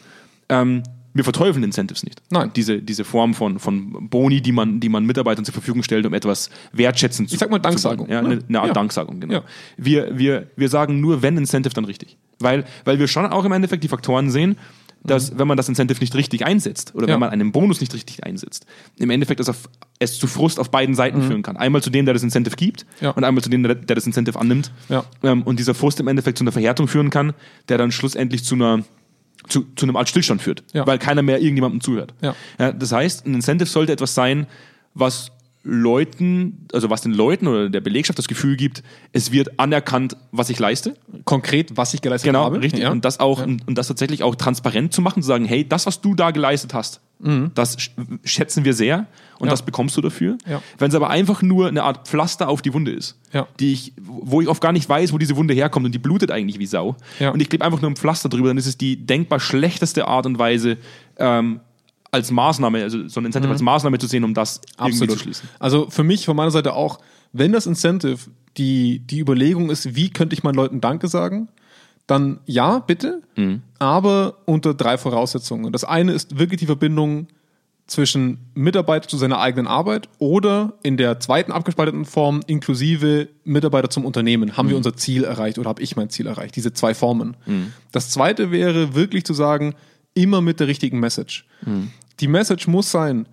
[0.49, 0.83] ähm,
[1.13, 2.21] wir verteufeln Incentives nicht.
[2.31, 2.51] Nein.
[2.55, 6.13] Diese, diese Form von, von Boni, die man, die man Mitarbeitern zur Verfügung stellt, um
[6.13, 8.09] etwas wertschätzen zu Ich sag mal Danksagung.
[8.09, 8.73] Ja, eine, eine Art Ja.
[8.73, 9.33] Danksagung, genau.
[9.35, 9.43] Ja.
[9.77, 12.17] Wir, wir, wir sagen nur, wenn Incentive, dann richtig.
[12.39, 14.57] Weil, weil wir schon auch im Endeffekt die Faktoren sehen,
[15.05, 17.09] dass wenn man das Incentive nicht richtig einsetzt oder Mhm.
[17.09, 17.13] Ja.
[17.15, 18.65] wenn man einen Bonus nicht richtig einsetzt,
[18.97, 21.57] im Endeffekt es, auf, es zu Frust auf beiden Seiten führen kann.
[21.57, 23.05] Einmal zu dem, der das Incentive gibt Mhm.
[23.05, 23.09] Ja.
[23.11, 24.71] und einmal zu dem, der, der das Incentive annimmt.
[24.89, 25.03] Ja.
[25.21, 27.33] Ähm, und dieser Frust im Endeffekt zu einer Verhärtung führen kann,
[27.67, 28.83] der dann schlussendlich zu einer
[29.47, 30.85] zu, zu einem Art Stillstand führt, Ja.
[30.87, 32.13] weil keiner mehr irgendjemandem zuhört.
[32.21, 32.71] Ja.
[32.71, 34.47] das heißt, ein Incentive sollte etwas sein,
[34.93, 35.31] was
[35.63, 40.49] Leuten, also was den Leuten oder der Belegschaft das Gefühl gibt, es wird anerkannt, was
[40.49, 40.95] ich leiste.
[41.25, 42.61] Konkret, was ich geleistet Genau, habe.
[42.61, 42.81] richtig.
[42.83, 42.91] Ja.
[42.91, 43.45] Und das auch Ja.
[43.45, 46.31] und, und das tatsächlich auch transparent zu machen, zu sagen, hey, das, was du da
[46.31, 46.99] geleistet hast,
[47.55, 47.91] das sch-
[48.25, 48.97] schätzen wir sehr
[49.39, 49.45] und Mhm.
[49.45, 49.51] Ja.
[49.51, 50.37] das bekommst du dafür.
[50.77, 53.17] Wenn es aber einfach nur eine Art Pflaster auf die Wunde ist,
[53.61, 56.31] die ich, wo ich oft gar nicht weiß, wo diese Wunde herkommt und die blutet
[56.31, 56.97] eigentlich wie Sau.
[57.31, 60.25] Und ich klebe einfach nur ein Pflaster drüber, dann ist es die denkbar schlechteste Art
[60.25, 60.77] und Weise,
[61.17, 61.61] ähm,
[62.13, 65.17] als Maßnahme, also so ein Incentive als Maßnahme zu sehen, um das irgendwie Absolut.
[65.17, 65.49] zu schließen.
[65.59, 66.99] Also für mich von meiner Seite auch,
[67.31, 68.19] wenn das Incentive
[68.57, 71.49] die, die Überlegung ist, wie könnte ich meinen Leuten Danke sagen,
[72.05, 73.21] dann ja, bitte,
[73.79, 75.71] aber unter drei Voraussetzungen.
[75.71, 77.27] Das eine ist wirklich die Verbindung
[77.87, 84.05] zwischen Mitarbeiter zu seiner eigenen Arbeit oder in der zweiten abgespalteten Form inklusive Mitarbeiter zum
[84.05, 84.55] Unternehmen.
[84.55, 86.55] Haben wir unser Ziel erreicht oder habe ich mein Ziel erreicht?
[86.55, 87.35] Diese zwei Formen.
[87.91, 89.73] Das zweite wäre wirklich zu sagen,
[90.13, 91.45] immer mit der richtigen Message.
[92.19, 93.27] Die Message muss sein,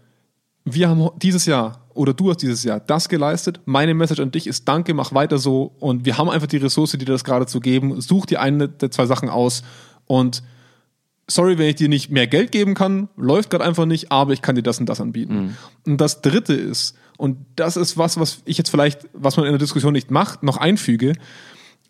[0.64, 3.61] wir haben dieses Jahr oder du hast dieses Jahr das geleistet.
[3.64, 6.93] Meine Message an dich ist Danke, mach weiter so und wir haben einfach die Ressource,
[6.93, 8.01] dir das gerade zu geben.
[8.01, 9.62] Such dir eine der zwei Sachen aus
[10.07, 10.43] und
[11.26, 14.43] sorry, wenn ich dir nicht mehr Geld geben kann, läuft gerade einfach nicht, aber ich
[14.43, 15.57] kann dir das und das anbieten.
[15.87, 19.53] Und das dritte ist, und das ist was, was ich jetzt vielleicht, was man in
[19.53, 21.12] der Diskussion nicht macht, noch einfüge,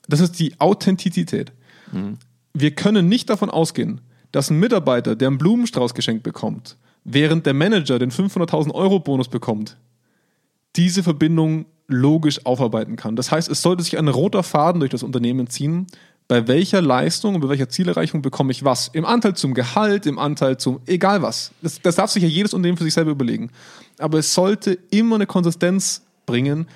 [0.09, 1.53] das ist die Authentizität.
[2.53, 4.01] Wir können nicht davon ausgehen,
[4.33, 9.29] dass ein Mitarbeiter, der einen Blumenstrauß geschenkt bekommt, während der Manager den 500.000 Euro Bonus
[9.29, 9.77] bekommt,
[10.77, 13.17] diese Verbindung logisch aufarbeiten kann.
[13.17, 15.87] Das heißt, es sollte sich ein roter Faden durch das Unternehmen ziehen,
[16.29, 18.87] bei welcher Leistung und bei welcher Zielerreichung bekomme ich was.
[18.93, 21.51] Im Anteil zum Gehalt, im Anteil zum, egal was.
[21.61, 23.51] Das, das darf sich ja jedes Unternehmen für sich selber überlegen.
[23.99, 26.69] Aber es sollte immer eine Konsistenz bringen.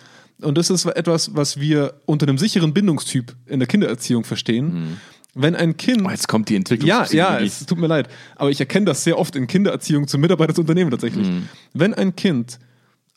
[0.43, 5.01] Und das ist etwas, was wir unter einem sicheren Bindungstyp in der Kindererziehung verstehen.
[5.35, 6.03] Wenn ein Kind.
[6.07, 6.89] Oh, jetzt kommt die Entwicklung.
[6.89, 8.09] Ja, ja, es tut mir leid.
[8.37, 11.28] Aber ich erkenne das sehr oft in Kindererziehung zum Mitarbeiter des Unternehmens tatsächlich.
[11.72, 12.59] Wenn ein Kind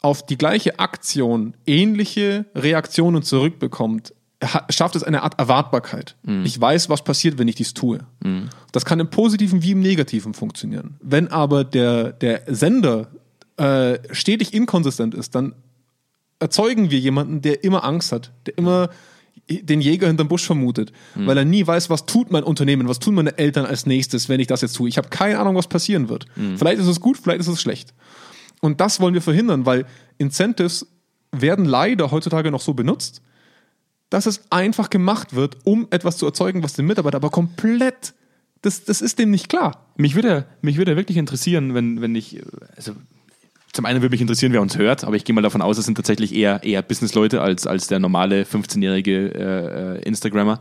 [0.01, 4.13] auf die gleiche Aktion ähnliche Reaktionen zurückbekommt,
[4.43, 6.15] ha- schafft es eine Art Erwartbarkeit.
[6.43, 7.99] Ich weiß, was passiert, wenn ich dies tue.
[8.72, 10.95] Das kann im Positiven wie im Negativen funktionieren.
[11.01, 13.07] Wenn aber der, der Sender
[13.57, 15.53] äh, stetig inkonsistent ist, dann
[16.39, 18.89] erzeugen wir jemanden, der immer Angst hat, der immer
[19.50, 23.16] den Jäger hinterm Busch vermutet, weil er nie weiß, was tut mein Unternehmen, was tun
[23.16, 24.90] meine Eltern als nächstes, wenn ich das jetzt tue.
[24.90, 26.26] Ich habe keine Ahnung, was passieren wird.
[26.58, 27.94] Vielleicht ist es gut, vielleicht ist es schlecht.
[28.62, 29.86] Und das wollen wir verhindern, weil
[30.18, 30.88] Incentives
[31.32, 33.22] werden leider heutzutage noch so benutzt,
[34.10, 38.14] dass es einfach gemacht wird, um etwas zu erzeugen, was dem Mitarbeiter aber komplett,
[38.62, 39.86] das, das ist dem nicht klar.
[39.98, 42.42] Mich würde, mich würde wirklich interessieren, wenn, wenn ich,
[42.76, 42.94] also
[43.74, 45.86] zum einen würde mich interessieren, wer uns hört, aber ich gehe mal davon aus, es
[45.86, 50.59] sind tatsächlich eher, eher Businessleute als, als der normale 15-jährige äh, äh, Instagrammer.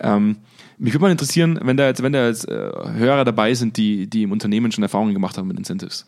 [0.00, 0.36] Ähm,
[0.78, 4.06] mich würde mal interessieren, wenn da jetzt, wenn da jetzt äh, Hörer dabei sind, die,
[4.08, 6.06] die im Unternehmen schon Erfahrungen gemacht haben mit Incentives.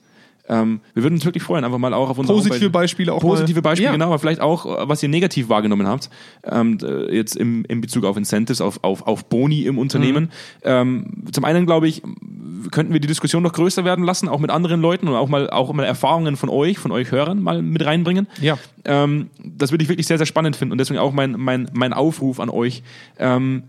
[0.48, 3.20] Ähm, wir würden uns wirklich freuen, einfach mal auch auf unsere Positive Homepage- Beispiele auch
[3.20, 3.62] Positive mal.
[3.62, 3.92] Beispiele, Ja.
[3.92, 6.10] genau, aber vielleicht auch, was ihr negativ wahrgenommen habt,
[6.44, 6.78] ähm,
[7.10, 10.24] jetzt im, im Bezug auf Incentives, auf, auf, auf Boni im Unternehmen.
[10.24, 10.30] Mhm.
[10.64, 12.02] Ähm, zum einen, glaube ich,
[12.70, 15.50] könnten wir die Diskussion noch größer werden lassen, auch mit anderen Leuten und auch mal,
[15.50, 18.26] auch mal Erfahrungen von euch, von euch Hörern mal mit reinbringen.
[18.40, 18.58] Ja.
[18.84, 21.92] Ähm, das würde ich wirklich sehr, sehr spannend finden und deswegen auch mein, mein, mein
[21.92, 22.82] Aufruf an euch.
[23.18, 23.64] Ähm,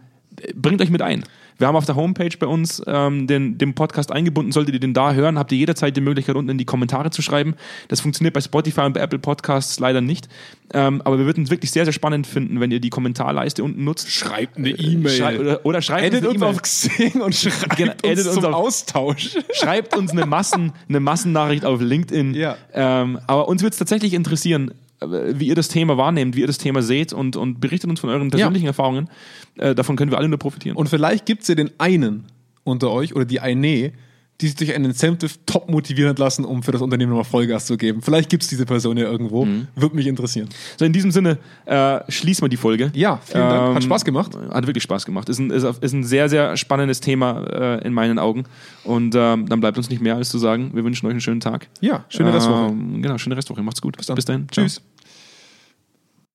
[0.55, 1.23] bringt euch mit ein.
[1.61, 4.51] Wir haben auf der Homepage bei uns ähm, den, den Podcast eingebunden.
[4.51, 7.21] Solltet ihr den da hören, habt ihr jederzeit die Möglichkeit, unten in die Kommentare zu
[7.21, 7.53] schreiben.
[7.87, 10.27] Das funktioniert bei Spotify und bei Apple Podcasts leider nicht.
[10.73, 13.83] Ähm, aber wir würden es wirklich sehr, sehr spannend finden, wenn ihr die Kommentarleiste unten
[13.83, 14.09] nutzt.
[14.09, 14.75] Schreibt eine
[15.09, 16.49] Schrei oder, oder schreibt Edit uns E-Mail.
[16.49, 19.37] auf Xing und schreibt Genau, uns zum auf- Austausch.
[19.53, 22.33] Schreibt uns eine, Massen, eine Massennachricht auf LinkedIn.
[22.33, 22.57] Ja.
[22.73, 24.73] Ähm, aber uns würde es tatsächlich interessieren, äh,
[25.05, 28.09] wie ihr das Thema wahrnehmt, wie ihr das Thema seht und, und berichtet uns von
[28.09, 29.09] euren persönlichen Erfahrungen.
[29.57, 30.77] Äh, davon können wir alle nur profitieren.
[30.77, 32.25] Und vielleicht gibt es ja den einen
[32.63, 33.93] unter euch oder die eine,
[34.41, 37.77] die sich durch einen Incentive top motivieren lassen, um für das Unternehmen nochmal Vollgas zu
[37.77, 38.01] geben.
[38.01, 39.45] Vielleicht gibt es diese Person ja irgendwo.
[39.45, 39.67] Mhm.
[39.75, 40.49] Würde mich interessieren.
[40.77, 42.91] So, in diesem Sinne äh, schließen wir die Folge.
[42.95, 43.75] Ja, vielen Dank.
[43.75, 44.31] Hat Spaß gemacht.
[44.49, 45.29] Hat wirklich Spaß gemacht.
[45.29, 48.45] Ist ein, ist, ist ein sehr, sehr spannendes Thema äh, in meinen Augen.
[48.83, 51.39] Und ähm, dann bleibt uns nicht mehr als zu sagen, wir wünschen euch einen schönen
[51.39, 51.67] Tag.
[51.79, 52.71] Ja, schöne Restwoche.
[52.71, 53.61] Ähm, genau, schöne Restwoche.
[53.61, 53.97] Macht's gut.
[53.97, 54.15] Bis dann.
[54.15, 54.47] Bis dahin.
[54.51, 54.65] Ciao.
[54.65, 54.81] Tschüss.